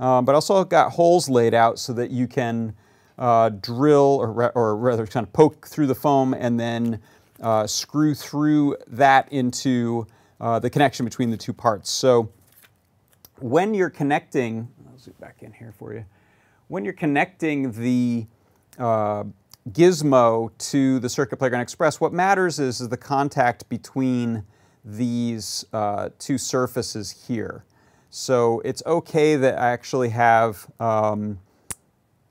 Um, 0.00 0.24
but 0.24 0.34
also 0.34 0.64
got 0.64 0.92
holes 0.92 1.28
laid 1.28 1.52
out 1.52 1.78
so 1.78 1.92
that 1.92 2.10
you 2.10 2.26
can 2.26 2.72
uh, 3.18 3.50
drill, 3.50 4.16
or, 4.18 4.50
or, 4.56 4.76
rather 4.76 5.06
kind 5.06 5.26
of 5.26 5.32
poke 5.34 5.66
through 5.66 5.88
the 5.88 5.94
foam 5.94 6.32
and 6.32 6.58
then 6.58 7.02
uh, 7.42 7.66
screw 7.66 8.14
through 8.14 8.76
that 8.86 9.30
into 9.30 10.06
uh, 10.40 10.58
the 10.58 10.70
connection 10.70 11.04
between 11.04 11.30
the 11.30 11.36
two 11.36 11.52
parts. 11.52 11.90
So 11.90 12.30
when 13.40 13.74
you're 13.74 13.90
connecting, 13.90 14.68
I'll 14.90 14.98
zoom 14.98 15.14
back 15.20 15.42
in 15.42 15.52
here 15.52 15.72
for 15.76 15.94
you. 15.94 16.04
When 16.68 16.84
you're 16.84 16.94
connecting 16.94 17.72
the 17.72 18.26
uh, 18.78 19.24
gizmo 19.70 20.50
to 20.70 20.98
the 20.98 21.08
Circuit 21.08 21.36
Playground 21.36 21.62
Express, 21.62 22.00
what 22.00 22.12
matters 22.12 22.58
is, 22.58 22.80
is 22.80 22.88
the 22.88 22.96
contact 22.96 23.68
between 23.68 24.44
these 24.84 25.64
uh, 25.72 26.10
two 26.18 26.38
surfaces 26.38 27.26
here. 27.26 27.64
So 28.10 28.60
it's 28.64 28.82
okay 28.86 29.36
that 29.36 29.58
I 29.58 29.70
actually 29.70 30.08
have 30.10 30.70
um, 30.80 31.38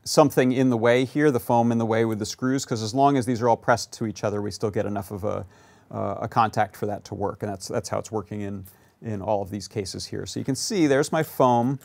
something 0.03 0.51
in 0.51 0.69
the 0.69 0.77
way 0.77 1.05
here, 1.05 1.29
the 1.29 1.39
foam 1.39 1.71
in 1.71 1.77
the 1.77 1.85
way 1.85 2.05
with 2.05 2.19
the 2.19 2.25
screws, 2.25 2.63
because 2.63 2.81
as 2.81 2.93
long 2.93 3.17
as 3.17 3.25
these 3.25 3.41
are 3.41 3.49
all 3.49 3.57
pressed 3.57 3.91
to 3.93 4.07
each 4.07 4.23
other, 4.23 4.41
we 4.41 4.51
still 4.51 4.71
get 4.71 4.85
enough 4.85 5.11
of 5.11 5.23
a, 5.23 5.45
a 5.91 6.27
contact 6.27 6.75
for 6.75 6.85
that 6.85 7.05
to 7.05 7.15
work. 7.15 7.43
And 7.43 7.51
that's, 7.51 7.67
that's 7.67 7.89
how 7.89 7.99
it's 7.99 8.11
working 8.11 8.41
in, 8.41 8.65
in 9.01 9.21
all 9.21 9.41
of 9.41 9.49
these 9.49 9.67
cases 9.67 10.05
here. 10.05 10.25
So 10.25 10.39
you 10.39 10.45
can 10.45 10.55
see 10.55 10.87
there's 10.87 11.11
my 11.11 11.23
foam 11.23 11.79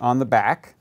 on 0.00 0.18
the 0.18 0.26
back. 0.26 0.74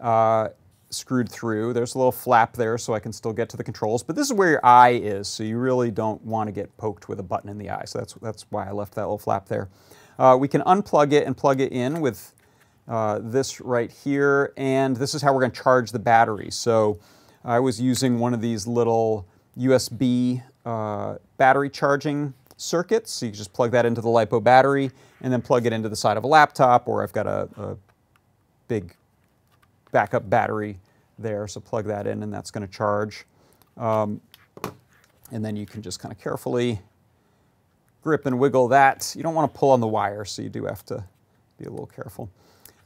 Uh, 0.00 0.48
screwed 0.90 1.28
through. 1.28 1.72
There's 1.72 1.94
a 1.94 1.98
little 1.98 2.12
flap 2.12 2.54
there 2.54 2.76
so 2.76 2.94
I 2.94 2.98
can 2.98 3.12
still 3.12 3.32
get 3.32 3.48
to 3.50 3.56
the 3.56 3.64
controls, 3.64 4.02
but 4.02 4.16
this 4.16 4.26
is 4.26 4.32
where 4.32 4.50
your 4.50 4.66
eye 4.66 4.90
is, 4.90 5.28
so 5.28 5.42
you 5.42 5.58
really 5.58 5.90
don't 5.90 6.22
want 6.22 6.48
to 6.48 6.52
get 6.52 6.76
poked 6.76 7.08
with 7.08 7.20
a 7.20 7.22
button 7.22 7.48
in 7.48 7.58
the 7.58 7.70
eye, 7.70 7.84
so 7.86 8.00
that's, 8.00 8.14
that's 8.14 8.46
why 8.50 8.68
I 8.68 8.72
left 8.72 8.94
that 8.94 9.02
little 9.02 9.18
flap 9.18 9.46
there. 9.46 9.68
Uh, 10.18 10.36
we 10.38 10.48
can 10.48 10.60
unplug 10.62 11.12
it 11.12 11.26
and 11.26 11.36
plug 11.36 11.60
it 11.60 11.72
in 11.72 12.00
with 12.00 12.34
uh, 12.88 13.20
this 13.22 13.60
right 13.60 13.90
here, 13.90 14.52
and 14.56 14.96
this 14.96 15.14
is 15.14 15.22
how 15.22 15.32
we're 15.32 15.40
going 15.40 15.52
to 15.52 15.62
charge 15.62 15.92
the 15.92 15.98
battery. 15.98 16.50
So 16.50 16.98
I 17.44 17.60
was 17.60 17.80
using 17.80 18.18
one 18.18 18.34
of 18.34 18.40
these 18.40 18.66
little 18.66 19.26
USB 19.56 20.42
uh, 20.64 21.16
battery 21.36 21.70
charging 21.70 22.34
circuits, 22.56 23.12
so 23.12 23.26
you 23.26 23.32
just 23.32 23.52
plug 23.52 23.70
that 23.72 23.86
into 23.86 24.00
the 24.00 24.08
LiPo 24.08 24.42
battery 24.42 24.90
and 25.22 25.32
then 25.32 25.40
plug 25.42 25.66
it 25.66 25.72
into 25.72 25.88
the 25.88 25.96
side 25.96 26.16
of 26.16 26.24
a 26.24 26.26
laptop, 26.26 26.88
or 26.88 27.02
I've 27.02 27.12
got 27.12 27.26
a, 27.26 27.48
a 27.56 27.76
big 28.68 28.94
backup 29.92 30.28
battery 30.28 30.78
there, 31.18 31.46
so 31.48 31.60
plug 31.60 31.86
that 31.86 32.06
in 32.06 32.22
and 32.22 32.32
that's 32.32 32.50
going 32.50 32.66
to 32.66 32.72
charge. 32.72 33.26
Um, 33.76 34.20
and 35.32 35.44
then 35.44 35.56
you 35.56 35.66
can 35.66 35.82
just 35.82 36.00
kind 36.00 36.12
of 36.12 36.20
carefully 36.20 36.80
grip 38.02 38.26
and 38.26 38.38
wiggle 38.38 38.68
that. 38.68 39.12
You 39.16 39.22
don't 39.22 39.34
want 39.34 39.52
to 39.52 39.58
pull 39.58 39.70
on 39.70 39.80
the 39.80 39.88
wire, 39.88 40.24
so 40.24 40.42
you 40.42 40.48
do 40.48 40.64
have 40.64 40.84
to 40.86 41.04
be 41.58 41.66
a 41.66 41.70
little 41.70 41.86
careful. 41.86 42.30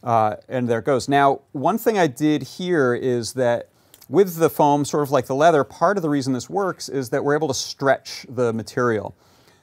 Uh, 0.03 0.37
and 0.49 0.69
there 0.69 0.81
it 0.81 0.85
goes. 0.85 1.09
Now, 1.09 1.41
one 1.53 1.79
thing 1.79 1.99
I 1.99 2.07
did 2.07 2.43
here 2.43 2.95
is 2.95 3.33
that 3.35 3.71
with 4.09 4.37
the 4.37 4.51
foam, 4.51 4.85
sort 4.85 5.03
of 5.03 5.11
like 5.11 5.27
the 5.27 5.35
leather, 5.35 5.65
part 5.65 5.97
of 5.97 6.03
the 6.03 6.11
reason 6.11 6.33
this 6.33 6.51
works 6.51 6.89
is 6.89 7.11
that 7.11 7.25
we're 7.25 7.35
able 7.35 7.49
to 7.49 7.55
stretch 7.55 8.27
the 8.29 8.53
material. 8.53 9.15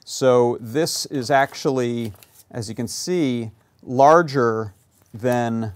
So 0.04 0.58
this 0.60 1.06
is 1.06 1.30
actually, 1.30 2.12
as 2.50 2.68
you 2.68 2.74
can 2.74 2.88
see, 2.88 3.52
larger 3.82 4.74
than 5.14 5.74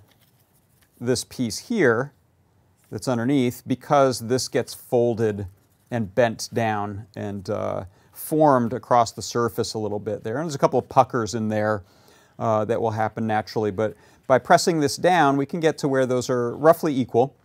this 1.01 1.25
piece 1.25 1.59
here 1.59 2.13
that's 2.91 3.09
underneath 3.09 3.63
because 3.67 4.21
this 4.21 4.49
gets 4.49 4.75
folded 4.75 5.47
and 5.91 6.15
bent 6.15 6.49
down 6.53 7.07
and 7.15 7.49
uh, 7.51 7.85
formed 8.13 8.73
across 8.73 9.13
the 9.13 9.23
surface 9.23 9.75
a 9.75 9.79
little 9.79 9.99
bit 9.99 10.25
there. 10.25 10.39
And 10.39 10.47
there's 10.47 10.55
a 10.55 10.59
couple 10.59 10.79
of 10.79 10.89
puckers 10.89 11.35
in 11.35 11.49
there 11.49 11.83
uh, 12.39 12.65
that 12.65 12.81
will 12.81 12.91
happen 12.91 13.27
naturally, 13.27 13.71
but 13.71 13.95
by 14.27 14.39
pressing 14.39 14.81
this 14.81 14.97
down, 14.97 15.37
we 15.37 15.47
can 15.47 15.61
get 15.61 15.79
to 15.79 15.89
where 15.89 16.05
those 16.05 16.29
are 16.29 16.57
roughly 16.57 16.99
equal. 16.99 17.37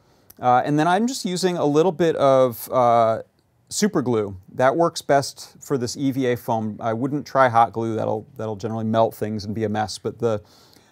Uh, 0.42 0.64
and 0.66 0.78
then 0.78 0.88
I'm 0.88 1.08
just 1.08 1.24
using 1.24 1.56
a 1.56 1.66
little 1.66 1.92
bit 1.92 2.16
of 2.16 2.68
uh, 2.72 3.22
super 3.70 4.02
glue. 4.02 4.36
That 4.56 4.76
works 4.76 5.02
best 5.02 5.56
for 5.62 5.78
this 5.78 5.96
EVA 5.96 6.36
foam. 6.38 6.78
I 6.80 6.94
wouldn't 6.94 7.28
try 7.28 7.48
hot 7.48 7.72
glue. 7.72 7.96
That'll, 7.96 8.26
that'll 8.38 8.56
generally 8.56 8.86
melt 8.86 9.14
things 9.14 9.46
and 9.46 9.54
be 9.54 9.64
a 9.64 9.70
mess. 9.70 10.00
But 10.00 10.18
the 10.18 10.42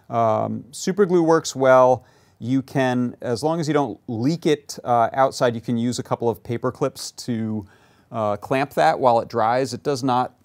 um, 0.09 0.65
super 0.71 1.05
glue 1.05 1.23
works 1.23 1.55
well. 1.55 2.05
You 2.37 2.61
can, 2.61 3.17
as 3.21 3.43
long 3.43 3.59
as 3.59 3.67
you 3.67 3.73
don't 3.73 3.99
leak 4.07 4.45
it 4.45 4.77
uh, 4.83 5.09
outside, 5.13 5.55
you 5.55 5.61
can 5.61 5.77
use 5.77 5.99
a 5.99 6.03
couple 6.03 6.29
of 6.29 6.41
paper 6.43 6.71
clips 6.71 7.11
to 7.11 7.65
uh, 8.11 8.37
clamp 8.37 8.75
that 8.75 8.99
while 8.99 9.19
it 9.19 9.27
dries. 9.27 9.73
It 9.73 9.83
does 9.83 10.03
not 10.03 10.35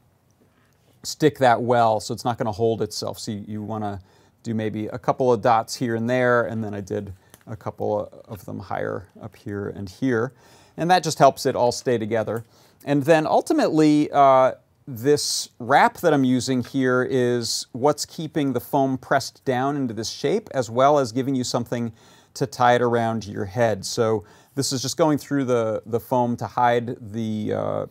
stick 1.05 1.39
that 1.39 1.63
well, 1.63 2.01
so 2.01 2.15
it's 2.15 2.25
not 2.25 2.39
going 2.39 2.47
to 2.47 2.53
hold 2.53 2.83
itself. 2.83 3.19
So 3.19 3.33
you, 3.33 3.45
you 3.47 3.63
want 3.63 3.85
to 3.85 4.01
do 4.43 4.55
maybe 4.55 4.87
a 4.89 4.99
couple 4.99 5.33
of 5.33 5.41
dots 5.41 5.77
here 5.77 5.95
and 5.95 6.09
there, 6.11 6.45
and 6.47 6.65
then 6.65 6.75
I 6.75 6.81
did 6.81 7.13
a 7.47 7.57
couple 7.57 8.25
of 8.27 8.45
them 8.45 8.59
higher 8.59 9.09
up 9.21 9.37
here 9.37 9.69
and 9.69 9.89
here. 9.89 10.33
And 10.77 10.91
that 10.91 11.05
just 11.05 11.19
helps 11.19 11.47
it 11.47 11.55
all 11.55 11.73
stay 11.73 11.99
together. 11.99 12.45
And 12.85 13.05
then 13.05 13.27
ultimately, 13.27 14.11
uh, 14.13 14.53
this 14.87 15.49
wrap 15.59 15.99
that 15.99 16.13
I'm 16.13 16.25
using 16.25 16.63
here 16.63 17.07
is 17.09 17.67
what's 17.73 18.05
keeping 18.05 18.53
the 18.53 18.61
foam 18.61 18.99
pressed 18.99 19.45
down 19.45 19.77
into 19.77 19.95
this 19.95 20.11
shape 20.11 20.49
as 20.53 20.69
well 20.69 20.99
as 20.99 21.13
giving 21.13 21.35
you 21.35 21.45
something 21.45 21.93
to 22.35 22.47
tie 22.47 22.75
it 22.75 22.83
around 22.83 23.27
your 23.27 23.47
head. 23.47 23.87
So 23.87 24.25
this 24.55 24.73
is 24.73 24.83
just 24.83 24.97
going 24.97 25.19
through 25.19 25.45
the, 25.45 25.83
the 25.87 26.01
foam 26.01 26.37
to 26.37 26.47
hide 26.47 26.97
the, 27.13 27.53
uh, 27.55 27.87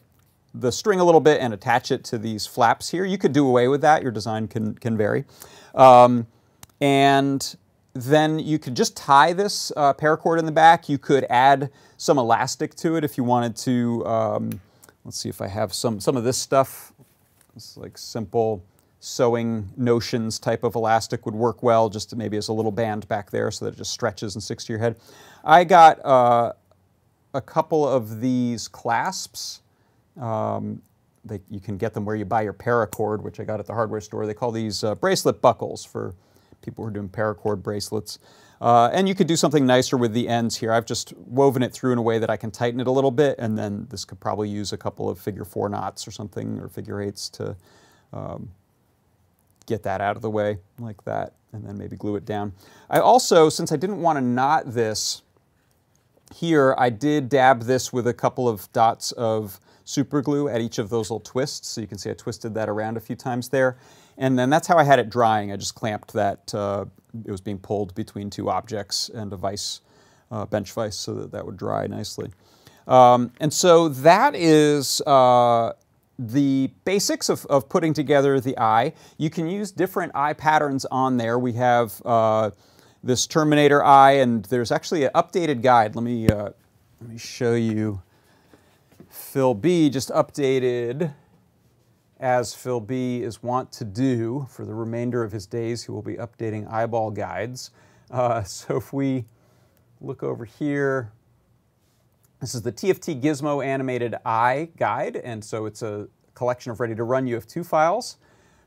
the 0.54 0.72
string 0.72 1.00
a 1.00 1.04
little 1.04 1.22
bit 1.22 1.42
and 1.42 1.54
attach 1.54 1.92
it 1.92 2.04
to 2.06 2.18
these 2.18 2.46
flaps 2.46 2.90
here. 2.90 3.06
You 3.06 3.18
could 3.18 3.34
do 3.34 3.48
away 3.48 3.68
with 3.68 3.82
that. 3.82 4.04
Your 4.04 4.12
design 4.12 4.48
can, 4.48 4.76
can 4.76 4.96
vary. 4.96 5.26
Um, 5.74 6.28
and 6.80 7.56
then 7.94 8.40
you 8.40 8.60
could 8.60 8.76
just 8.76 8.98
tie 8.98 9.34
this 9.34 9.72
uh, 9.78 9.94
paracord 9.94 10.40
in 10.40 10.46
the 10.46 10.52
back. 10.52 10.90
You 10.90 10.98
could 10.98 11.26
add 11.30 11.70
some 11.98 12.18
elastic 12.18 12.76
to 12.76 12.96
it 12.96 13.04
if 13.04 13.18
you 13.18 13.24
wanted 13.24 13.56
to 13.58 14.06
um, 14.06 14.62
Let's 15.06 15.18
see 15.18 15.30
if 15.30 15.42
I 15.42 15.48
have 15.48 15.74
some, 15.74 16.00
some 16.00 16.16
of 16.16 16.24
this 16.24 16.38
stuff. 16.38 16.94
It's 17.56 17.76
like 17.76 17.98
simple 17.98 18.64
sewing 19.00 19.70
notions 19.76 20.40
type 20.40 20.64
of 20.64 20.76
elastic 20.76 21.26
would 21.26 21.36
work 21.36 21.62
well, 21.62 21.90
just 21.90 22.16
maybe 22.16 22.38
as 22.38 22.48
a 22.48 22.54
little 22.54 22.72
band 22.72 23.08
back 23.10 23.30
there 23.30 23.52
so 23.52 23.66
that 23.66 23.74
it 23.74 23.78
just 23.78 23.92
stretches 23.92 24.36
and 24.36 24.42
sticks 24.42 24.64
to 24.66 24.74
your 24.74 24.80
head. 24.80 24.96
I 25.44 25.66
got 25.66 26.04
uh, 26.06 26.54
a 27.34 27.42
couple 27.42 27.86
of 27.86 28.22
these 28.22 28.70
clasps. 28.70 29.62
Um, 30.20 30.82
they, 31.26 31.42
you 31.50 31.60
can 31.60 31.78
get 31.78 31.94
them 31.94 32.06
where 32.06 32.16
you 32.16 32.24
buy 32.24 32.44
your 32.44 32.54
paracord, 32.54 33.22
which 33.22 33.42
I 33.42 33.44
got 33.44 33.60
at 33.60 33.66
the 33.66 33.74
hardware 33.74 34.02
store. 34.02 34.26
They 34.26 34.34
call 34.34 34.52
these 34.52 34.86
uh, 34.86 34.96
bracelet 34.96 35.42
buckles 35.42 35.84
for 35.84 36.16
people 36.64 36.84
who 36.84 36.90
are 36.90 36.94
doing 36.94 37.10
paracord 37.10 37.62
bracelets. 37.62 38.20
Uh, 38.62 38.90
and 38.94 39.10
you 39.10 39.14
could 39.14 39.28
do 39.28 39.36
something 39.36 39.66
nicer 39.66 39.98
with 39.98 40.14
the 40.14 40.30
ends 40.30 40.56
here. 40.56 40.72
I've 40.72 40.86
just 40.86 41.14
woven 41.18 41.62
it 41.62 41.74
through 41.74 41.92
in 41.92 41.98
a 41.98 42.02
way 42.02 42.18
that 42.18 42.30
I 42.30 42.38
can 42.38 42.50
tighten 42.50 42.80
it 42.80 42.88
a 42.88 42.92
little 42.92 43.12
bit, 43.12 43.36
and 43.38 43.58
then 43.58 43.88
this 43.90 44.06
could 44.06 44.22
probably 44.22 44.48
use 44.48 44.72
a 44.72 44.78
couple 44.78 45.10
of 45.10 45.20
figure 45.20 45.44
four 45.44 45.68
knots 45.68 46.08
or 46.08 46.12
something, 46.12 46.60
or 46.60 46.70
figure 46.70 47.02
eights 47.02 47.28
to 47.32 47.58
um, 48.14 48.50
get 49.66 49.84
that 49.84 50.00
out 50.00 50.16
of 50.16 50.22
the 50.22 50.30
way 50.30 50.60
like 50.80 51.04
that, 51.04 51.34
and 51.52 51.66
then 51.66 51.78
maybe 51.78 51.98
glue 51.98 52.16
it 52.16 52.26
down. 52.26 52.54
I 52.90 53.00
also, 53.00 53.50
since 53.50 53.74
I 53.74 53.76
didn't 53.76 54.02
want 54.02 54.18
to 54.18 54.22
knot 54.22 54.74
this 54.74 55.24
here, 56.34 56.74
I 56.78 56.90
did 56.90 57.28
dab 57.28 57.64
this 57.64 57.92
with 57.92 58.08
a 58.08 58.14
couple 58.14 58.48
of 58.48 58.72
dots 58.72 59.12
of 59.14 59.60
super 59.84 60.22
glue 60.22 60.48
at 60.48 60.62
each 60.62 60.80
of 60.80 60.90
those 60.90 61.12
little 61.12 61.20
twists. 61.20 61.68
So 61.68 61.82
you 61.82 61.88
can 61.88 61.98
see 61.98 62.10
I 62.10 62.14
twisted 62.14 62.54
that 62.54 62.70
around 62.70 62.96
a 62.96 63.02
few 63.02 63.18
times 63.18 63.50
there. 63.50 63.78
And 64.18 64.38
then 64.38 64.50
that's 64.50 64.68
how 64.68 64.78
I 64.78 64.84
had 64.84 65.00
it 65.00 65.10
drying. 65.10 65.52
I 65.52 65.56
just 65.56 65.76
clamped 65.76 66.14
that 66.14 66.54
uh, 66.54 66.86
it 67.26 67.32
was 67.32 67.42
being 67.42 67.60
pulled 67.60 67.96
between 67.96 68.30
two 68.30 68.50
objects 68.50 69.10
and 69.10 69.32
a 69.34 69.38
vise, 69.38 69.82
uh, 70.32 70.46
bench 70.46 70.72
vise, 70.72 70.98
so 70.98 71.14
that 71.16 71.32
that 71.32 71.46
would 71.46 71.58
dry 71.58 71.88
nicely. 71.88 72.32
Um, 72.88 73.32
and 73.40 73.54
so 73.54 73.90
that 73.90 74.36
is 74.36 75.02
uh, 75.02 75.74
the 76.20 76.70
basics 76.86 77.30
of, 77.30 77.46
of, 77.46 77.70
putting 77.70 77.94
together 77.94 78.40
the 78.40 78.58
eye. 78.60 78.94
You 79.18 79.30
can 79.30 79.48
use 79.48 79.72
different 79.72 80.12
eye 80.16 80.34
patterns 80.34 80.86
on 80.86 81.18
there. 81.18 81.40
We 81.40 81.54
have 81.54 82.02
uh, 82.06 82.52
this 83.04 83.26
Terminator 83.26 83.84
eye, 83.84 84.14
and 84.14 84.44
there's 84.46 84.72
actually 84.72 85.06
an 85.06 85.12
updated 85.16 85.62
guide. 85.62 85.96
Let 85.96 86.04
me, 86.04 86.28
uh, 86.28 86.50
let 87.02 87.10
me 87.10 87.18
show 87.18 87.54
you. 87.54 88.02
Phil 89.10 89.54
B 89.54 89.90
just 89.90 90.10
updated 90.10 91.14
as 92.24 92.56
Phil 92.56 92.80
B 92.80 93.22
is 93.22 93.44
wont 93.44 93.70
to 93.74 93.84
do 93.84 94.48
for 94.50 94.66
the 94.66 94.74
remainder 94.74 95.24
of 95.24 95.34
his 95.34 95.46
days, 95.46 95.84
he 95.84 95.92
will 95.92 96.02
be 96.02 96.16
updating 96.16 96.66
eyeball 96.72 97.12
guides. 97.12 97.72
Uh, 98.10 98.42
so 98.44 98.78
if 98.78 98.94
we 98.94 99.26
look 100.00 100.24
over 100.24 100.46
here, 100.46 101.12
this 102.40 102.56
is 102.56 102.62
the 102.62 102.72
TFT 102.72 103.22
Gizmo 103.22 103.64
animated 103.64 104.16
eye 104.26 104.70
guide, 104.78 105.18
and 105.18 105.44
so 105.44 105.66
it's 105.66 105.82
a 105.82 106.08
collection 106.34 106.72
of 106.72 106.80
ready 106.80 106.96
to 106.96 107.04
run 107.04 107.28
UF2 107.28 107.66
files 107.66 108.18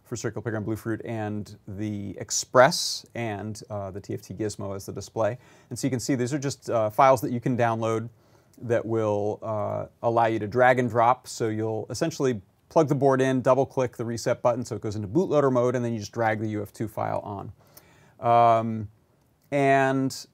for 0.04 0.16
Circuit, 0.16 0.42
Playground 0.42 0.66
Bluefruit 0.66 1.00
and 1.04 1.56
the 1.66 2.14
Express 2.18 3.06
and 3.14 3.60
uh, 3.70 3.90
the 3.90 4.00
TFT 4.00 4.36
Gizmo 4.36 4.76
as 4.76 4.84
the 4.86 4.92
display. 4.92 5.38
And 5.70 5.78
so 5.78 5.86
you 5.86 5.90
can 5.90 5.98
see 5.98 6.14
these 6.14 6.32
are 6.32 6.38
just 6.38 6.68
uh, 6.68 6.90
files 6.90 7.22
that 7.22 7.32
you 7.32 7.40
can 7.40 7.56
download 7.56 8.08
that 8.62 8.84
will 8.84 9.38
uh, 9.42 9.86
allow 10.02 10.26
you 10.26 10.38
to 10.38 10.46
drag 10.46 10.78
and 10.78 10.88
drop. 10.88 11.26
So 11.26 11.48
you'll 11.48 11.86
essentially 11.90 12.40
plug 12.68 12.88
the 12.88 12.94
board 12.94 13.20
in, 13.20 13.40
double 13.40 13.66
click 13.66 13.96
the 13.96 14.04
reset 14.04 14.42
button 14.42 14.64
so 14.64 14.76
it 14.76 14.82
goes 14.82 14.96
into 14.96 15.08
bootloader 15.08 15.52
mode, 15.52 15.76
and 15.76 15.84
then 15.84 15.92
you 15.92 15.98
just 15.98 16.12
drag 16.12 16.40
the 16.40 16.54
UF2 16.54 16.90
file 16.90 17.20
on. 17.20 17.52
Um, 18.18 18.88
and 19.50 20.26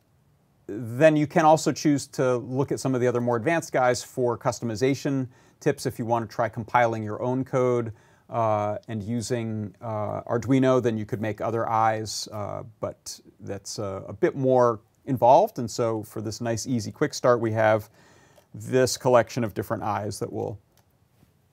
then 0.67 1.17
you 1.17 1.27
can 1.27 1.45
also 1.45 1.73
choose 1.73 2.07
to 2.09 2.37
look 2.37 2.73
at 2.73 2.81
some 2.81 2.95
of 2.95 3.01
the 3.01 3.07
other 3.07 3.21
more 3.21 3.37
advanced 3.37 3.73
guys 3.73 4.03
for 4.03 4.39
customization 4.39 5.29
tips 5.61 5.87
if 5.87 5.99
you 5.99 6.05
want 6.05 6.29
to 6.29 6.35
try 6.35 6.49
compiling 6.49 7.03
your 7.03 7.23
own 7.23 7.45
code 7.45 7.93
uh, 8.31 8.79
and 8.89 9.03
using 9.03 9.75
uh, 9.83 10.23
Arduino, 10.23 10.83
then 10.83 10.97
you 10.97 11.05
could 11.05 11.21
make 11.21 11.41
other 11.41 11.69
eyes, 11.69 12.29
uh, 12.33 12.63
but 12.81 13.21
that's 13.41 13.79
a 13.79 14.17
bit 14.21 14.35
more 14.35 14.81
involved. 15.05 15.59
And 15.59 15.71
so 15.71 16.03
for 16.03 16.21
this 16.21 16.41
nice, 16.41 16.67
easy, 16.67 16.91
quick 16.91 17.15
start, 17.15 17.41
we 17.41 17.53
have 17.53 17.91
this 18.55 18.97
collection 18.97 19.45
of 19.45 19.55
different 19.55 19.83
eyes 19.83 20.19
that 20.19 20.33
will, 20.33 20.59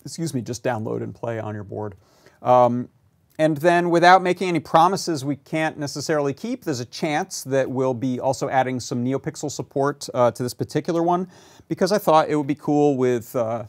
excuse 0.04 0.34
me, 0.34 0.42
just 0.42 0.64
download 0.64 1.04
and 1.04 1.14
play 1.14 1.40
on 1.40 1.56
your 1.56 1.64
board. 1.64 1.96
Um, 2.42 2.90
and 3.38 3.56
then 3.58 3.90
without 3.90 4.22
making 4.22 4.50
any 4.50 4.60
promises 4.60 5.24
we 5.24 5.38
can't 5.38 5.78
necessarily 5.78 6.34
keep, 6.34 6.66
there's 6.66 6.82
a 6.82 6.86
chance 6.86 7.44
that 7.46 7.72
we'll 7.72 7.94
be 7.94 8.20
also 8.20 8.50
adding 8.50 8.82
some 8.82 9.04
NeoPixel 9.04 9.50
support 9.50 10.10
uh, 10.14 10.32
to 10.32 10.44
this 10.44 10.54
particular 10.54 11.02
one 11.02 11.30
because 11.70 11.94
I 11.94 12.00
thought 12.00 12.30
it 12.30 12.36
would 12.36 12.48
be 12.48 12.56
cool 12.56 12.98
with 12.98 13.34
uh, 13.36 13.64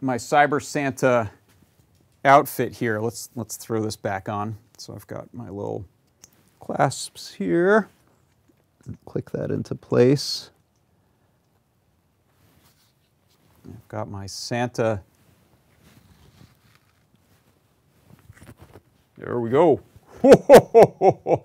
my 0.00 0.16
Cyber 0.16 0.62
Santa 0.62 1.30
outfit 2.24 2.72
here. 2.72 3.00
Let's, 3.00 3.28
let's 3.34 3.56
throw 3.56 3.82
this 3.82 3.96
back 3.96 4.30
on. 4.30 4.56
So 4.78 4.94
I've 4.94 5.06
got 5.06 5.32
my 5.34 5.50
little 5.50 5.84
clasps 6.58 7.34
here. 7.34 7.88
Click 9.04 9.30
that 9.30 9.50
into 9.50 9.74
place. 9.74 10.50
I've 13.68 13.88
got 13.88 14.10
my 14.10 14.26
Santa. 14.26 15.02
There 19.20 19.38
we 19.38 19.50
go. 19.50 19.82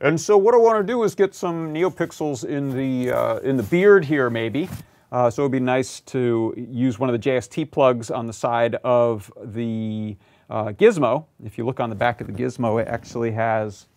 and 0.00 0.20
so 0.20 0.38
what 0.38 0.54
I 0.54 0.56
want 0.56 0.78
to 0.78 0.84
do 0.86 1.02
is 1.02 1.16
get 1.16 1.34
some 1.34 1.74
NeoPixels 1.74 2.44
in 2.44 2.70
the, 2.70 3.10
uh, 3.10 3.38
in 3.38 3.56
the 3.56 3.64
beard 3.64 4.04
here 4.04 4.30
maybe. 4.30 4.68
Uh, 5.10 5.28
so 5.28 5.42
it 5.42 5.46
would 5.46 5.52
be 5.52 5.58
nice 5.58 5.98
to 6.02 6.54
use 6.56 7.00
one 7.00 7.12
of 7.12 7.20
the 7.20 7.30
JST 7.30 7.72
plugs 7.72 8.12
on 8.12 8.28
the 8.28 8.32
side 8.32 8.76
of 8.84 9.32
the 9.42 10.16
uh, 10.48 10.66
gizmo. 10.66 11.24
If 11.44 11.58
you 11.58 11.66
look 11.66 11.80
on 11.80 11.90
the 11.90 11.96
back 11.96 12.20
of 12.20 12.28
the 12.28 12.32
gizmo, 12.32 12.80
it 12.80 12.86
actually 12.86 13.32
has 13.32 13.88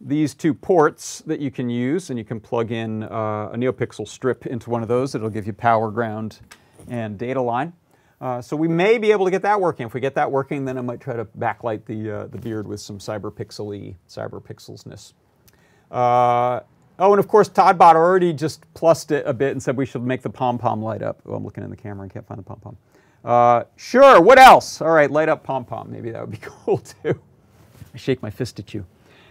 these 0.00 0.34
two 0.34 0.54
ports 0.54 1.20
that 1.26 1.40
you 1.40 1.50
can 1.50 1.68
use, 1.68 2.10
and 2.10 2.18
you 2.18 2.24
can 2.24 2.38
plug 2.38 2.70
in 2.70 3.02
uh, 3.02 3.50
a 3.52 3.56
NeoPixel 3.56 4.06
strip 4.06 4.46
into 4.46 4.70
one 4.70 4.82
of 4.82 4.88
those. 4.88 5.16
It'll 5.16 5.30
give 5.30 5.48
you 5.48 5.52
power, 5.52 5.90
ground, 5.90 6.38
and 6.86 7.18
data 7.18 7.40
line. 7.40 7.72
Uh, 8.24 8.40
so 8.40 8.56
we 8.56 8.68
may 8.68 8.96
be 8.96 9.12
able 9.12 9.26
to 9.26 9.30
get 9.30 9.42
that 9.42 9.60
working. 9.60 9.84
If 9.86 9.92
we 9.92 10.00
get 10.00 10.14
that 10.14 10.32
working, 10.32 10.64
then 10.64 10.78
I 10.78 10.80
might 10.80 11.00
try 11.00 11.14
to 11.14 11.26
backlight 11.26 11.84
the, 11.84 12.10
uh, 12.10 12.26
the 12.28 12.38
beard 12.38 12.66
with 12.66 12.80
some 12.80 12.98
cyber 12.98 13.30
pixely, 13.30 13.96
cyber 14.08 14.42
pixelsness. 14.42 15.12
Uh, 15.90 16.60
Oh, 16.98 17.12
and 17.12 17.18
of 17.18 17.26
course, 17.26 17.48
todbot 17.48 17.96
already 17.96 18.32
just 18.32 18.72
plussed 18.74 19.10
it 19.10 19.26
a 19.26 19.34
bit 19.34 19.50
and 19.50 19.60
said 19.60 19.76
we 19.76 19.84
should 19.84 20.04
make 20.04 20.22
the 20.22 20.30
pom-pom 20.30 20.80
light 20.80 21.02
up. 21.02 21.20
Oh, 21.26 21.34
I'm 21.34 21.44
looking 21.44 21.64
in 21.64 21.70
the 21.70 21.76
camera 21.76 22.04
and 22.04 22.12
can't 22.12 22.26
find 22.26 22.38
the 22.38 22.44
pom-pom. 22.44 22.76
Uh, 23.24 23.64
sure, 23.76 24.20
what 24.20 24.38
else? 24.38 24.80
All 24.80 24.90
right, 24.90 25.10
light 25.10 25.28
up 25.28 25.42
pom-pom. 25.42 25.90
Maybe 25.90 26.10
that 26.12 26.20
would 26.20 26.30
be 26.30 26.38
cool, 26.42 26.78
too. 26.78 27.20
I 27.92 27.96
shake 27.96 28.22
my 28.22 28.30
fist 28.30 28.60
at 28.60 28.72
you. 28.74 28.86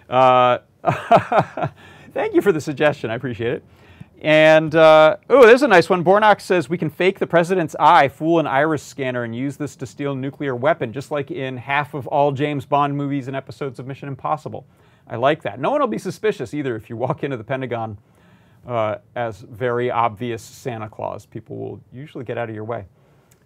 Uh, 0.10 0.58
thank 2.14 2.34
you 2.34 2.42
for 2.42 2.52
the 2.52 2.60
suggestion. 2.60 3.10
I 3.10 3.16
appreciate 3.16 3.54
it. 3.54 3.64
And, 4.22 4.74
uh, 4.74 5.18
oh, 5.30 5.46
there's 5.46 5.64
a 5.64 5.68
nice 5.68 5.90
one. 5.90 6.04
Bornox 6.04 6.42
says 6.42 6.70
we 6.70 6.78
can 6.78 6.90
fake 6.90 7.20
the 7.20 7.28
president's 7.28 7.76
eye, 7.78 8.08
fool 8.08 8.40
an 8.40 8.48
iris 8.48 8.82
scanner, 8.82 9.24
and 9.24 9.36
use 9.36 9.58
this 9.58 9.76
to 9.76 9.86
steal 9.86 10.14
a 10.14 10.16
nuclear 10.16 10.56
weapon, 10.56 10.94
just 10.94 11.12
like 11.12 11.30
in 11.30 11.58
half 11.58 11.94
of 11.94 12.08
all 12.08 12.32
James 12.32 12.66
Bond 12.66 12.96
movies 12.96 13.28
and 13.28 13.36
episodes 13.36 13.80
of 13.80 13.88
Mission 13.88 14.08
Impossible. 14.08 14.66
I 15.08 15.18
like 15.18 15.44
that. 15.44 15.60
No 15.60 15.72
one 15.72 15.82
will 15.82 15.88
be 15.88 15.98
suspicious 15.98 16.54
either 16.54 16.76
if 16.78 16.90
you 16.90 16.96
walk 16.96 17.24
into 17.24 17.36
the 17.36 17.44
Pentagon 17.44 17.98
uh, 18.66 18.98
as 19.16 19.42
very 19.42 19.92
obvious 19.92 20.42
Santa 20.42 20.88
Claus. 20.88 21.26
People 21.26 21.58
will 21.58 21.82
usually 21.92 22.24
get 22.24 22.38
out 22.38 22.48
of 22.48 22.56
your 22.56 22.64
way. 22.64 22.86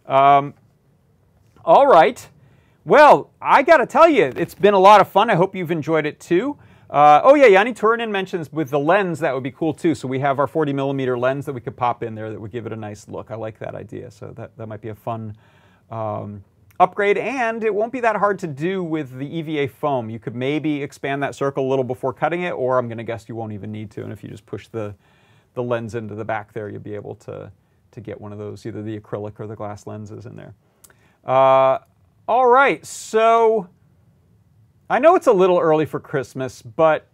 Um, 0.05 0.53
all 1.65 1.87
right. 1.87 2.27
Well, 2.85 3.31
I 3.41 3.63
got 3.63 3.77
to 3.77 3.85
tell 3.85 4.07
you, 4.07 4.31
it's 4.35 4.55
been 4.55 4.73
a 4.73 4.79
lot 4.79 5.01
of 5.01 5.09
fun. 5.09 5.29
I 5.29 5.35
hope 5.35 5.55
you've 5.55 5.71
enjoyed 5.71 6.05
it 6.05 6.19
too. 6.19 6.57
Uh, 6.89 7.19
oh 7.23 7.35
yeah, 7.35 7.47
Yanni 7.47 7.73
Turunen 7.73 8.11
mentions 8.11 8.51
with 8.51 8.69
the 8.69 8.79
lens 8.79 9.19
that 9.19 9.33
would 9.33 9.43
be 9.43 9.51
cool 9.51 9.73
too. 9.73 9.93
So 9.93 10.07
we 10.07 10.19
have 10.19 10.39
our 10.39 10.47
40 10.47 10.71
millimeter 10.71 11.17
lens 11.17 11.45
that 11.45 11.53
we 11.53 11.59
could 11.59 11.75
pop 11.75 12.01
in 12.01 12.15
there 12.15 12.29
that 12.31 12.39
would 12.39 12.51
give 12.51 12.65
it 12.65 12.71
a 12.71 12.77
nice 12.77 13.07
look. 13.07 13.29
I 13.29 13.35
like 13.35 13.59
that 13.59 13.75
idea. 13.75 14.09
So 14.09 14.33
that, 14.37 14.57
that 14.57 14.67
might 14.67 14.81
be 14.81 14.89
a 14.89 14.95
fun 14.95 15.35
um, 15.91 16.43
upgrade, 16.79 17.17
and 17.17 17.63
it 17.63 17.73
won't 17.73 17.91
be 17.91 17.99
that 18.01 18.15
hard 18.15 18.39
to 18.39 18.47
do 18.47 18.83
with 18.83 19.17
the 19.17 19.25
EVA 19.25 19.67
foam. 19.67 20.09
You 20.09 20.19
could 20.19 20.35
maybe 20.35 20.81
expand 20.81 21.21
that 21.23 21.35
circle 21.35 21.67
a 21.67 21.69
little 21.69 21.83
before 21.83 22.13
cutting 22.13 22.43
it, 22.43 22.51
or 22.51 22.77
I'm 22.77 22.87
going 22.87 22.99
to 22.99 23.03
guess 23.03 23.27
you 23.27 23.35
won't 23.35 23.51
even 23.53 23.71
need 23.71 23.91
to. 23.91 24.03
And 24.03 24.13
if 24.13 24.23
you 24.23 24.29
just 24.29 24.45
push 24.45 24.67
the, 24.67 24.95
the 25.55 25.63
lens 25.63 25.95
into 25.95 26.15
the 26.15 26.25
back 26.25 26.53
there, 26.53 26.69
you'll 26.69 26.79
be 26.79 26.95
able 26.95 27.15
to, 27.15 27.51
to 27.91 28.01
get 28.01 28.21
one 28.21 28.31
of 28.31 28.37
those, 28.37 28.65
either 28.65 28.81
the 28.81 28.97
acrylic 28.97 29.39
or 29.39 29.47
the 29.47 29.55
glass 29.55 29.87
lenses 29.87 30.25
in 30.25 30.35
there. 30.37 30.53
Uh, 31.25 31.79
all 32.27 32.47
right, 32.47 32.85
so 32.85 33.67
I 34.89 34.99
know 34.99 35.15
it's 35.15 35.27
a 35.27 35.33
little 35.33 35.59
early 35.59 35.85
for 35.85 35.99
Christmas, 35.99 36.61
but 36.61 37.07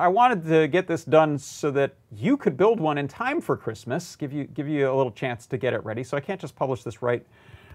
I 0.00 0.08
wanted 0.08 0.44
to 0.46 0.66
get 0.66 0.86
this 0.86 1.04
done 1.04 1.36
so 1.38 1.70
that 1.72 1.94
you 2.10 2.38
could 2.38 2.56
build 2.56 2.80
one 2.80 2.96
in 2.96 3.06
time 3.06 3.42
for 3.42 3.54
Christmas, 3.54 4.16
give 4.16 4.32
you, 4.32 4.44
give 4.44 4.66
you 4.66 4.90
a 4.90 4.94
little 4.94 5.12
chance 5.12 5.46
to 5.48 5.58
get 5.58 5.74
it 5.74 5.84
ready. 5.84 6.02
So 6.02 6.16
I 6.16 6.20
can't 6.20 6.40
just 6.40 6.56
publish 6.56 6.82
this 6.82 7.02
right 7.02 7.24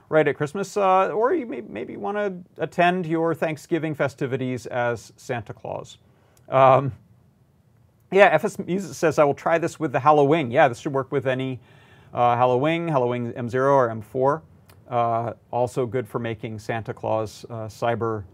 right 0.10 0.28
at 0.28 0.36
Christmas, 0.36 0.76
uh, 0.76 1.08
or 1.10 1.34
you 1.34 1.46
may, 1.46 1.62
maybe 1.62 1.96
want 1.96 2.18
to 2.18 2.62
attend 2.62 3.06
your 3.06 3.34
Thanksgiving 3.34 3.96
festivities 3.96 4.66
as 4.66 5.14
Santa 5.16 5.54
Claus. 5.54 6.00
Um, 6.50 6.92
yeah, 8.12 8.26
FS 8.26 8.60
Music 8.60 8.94
says 8.94 9.20
I 9.20 9.24
will 9.24 9.34
try 9.34 9.58
this 9.58 9.80
with 9.80 9.94
the 9.94 10.02
Halloween. 10.02 10.52
Yeah, 10.52 10.68
this 10.68 10.80
should 10.80 10.92
work 10.92 11.14
with 11.14 11.28
any 11.28 11.62
uh, 12.14 12.36
HalloWing, 12.36 12.90
HalloWing 12.90 13.34
M0 13.38 13.72
or 13.72 13.88
M4. 13.90 14.42
Uh, 14.90 15.34
also 15.50 15.86
good 15.86 16.06
for 16.06 16.20
making 16.20 16.60
Santa 16.60 16.94
Claus 16.94 17.46
uh, 17.50 17.68
cyber 17.68 18.26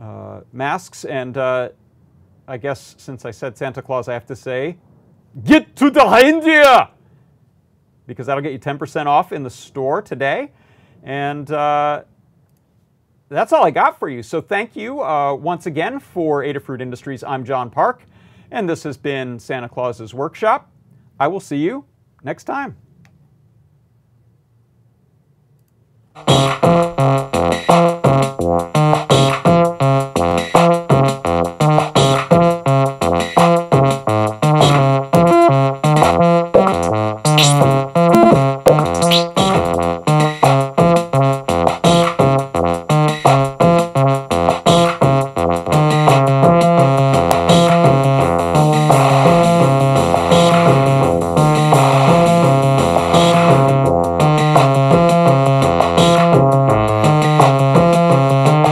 uh, 0.00 0.40
masks. 0.52 1.04
And 1.04 1.36
uh, 1.36 1.70
I 2.46 2.56
guess 2.56 2.94
since 2.98 3.24
I 3.24 3.30
said 3.30 3.56
Santa 3.56 3.82
Claus, 3.82 4.08
I 4.08 4.12
have 4.14 4.26
to 4.26 4.36
say, 4.36 4.76
get 5.44 5.76
to 5.76 5.90
the 5.90 6.04
reindeer! 6.04 6.88
Because 8.06 8.26
that'll 8.26 8.42
get 8.42 8.52
you 8.52 8.58
10% 8.58 9.06
off 9.06 9.32
in 9.32 9.42
the 9.42 9.50
store 9.50 10.02
today. 10.02 10.50
And 11.02 11.50
uh, 11.50 12.04
that's 13.28 13.52
all 13.52 13.64
I 13.64 13.70
got 13.70 13.98
for 13.98 14.08
you. 14.08 14.22
So 14.22 14.40
thank 14.40 14.76
you 14.76 15.02
uh, 15.02 15.34
once 15.34 15.66
again 15.66 15.98
for 15.98 16.42
Adafruit 16.42 16.80
Industries. 16.80 17.24
I'm 17.24 17.44
John 17.44 17.70
Park, 17.70 18.04
and 18.50 18.68
this 18.68 18.82
has 18.82 18.96
been 18.96 19.38
Santa 19.38 19.68
Claus's 19.68 20.14
Workshop. 20.14 20.70
I 21.18 21.28
will 21.28 21.40
see 21.40 21.56
you 21.56 21.84
next 22.22 22.44
time. 22.44 22.76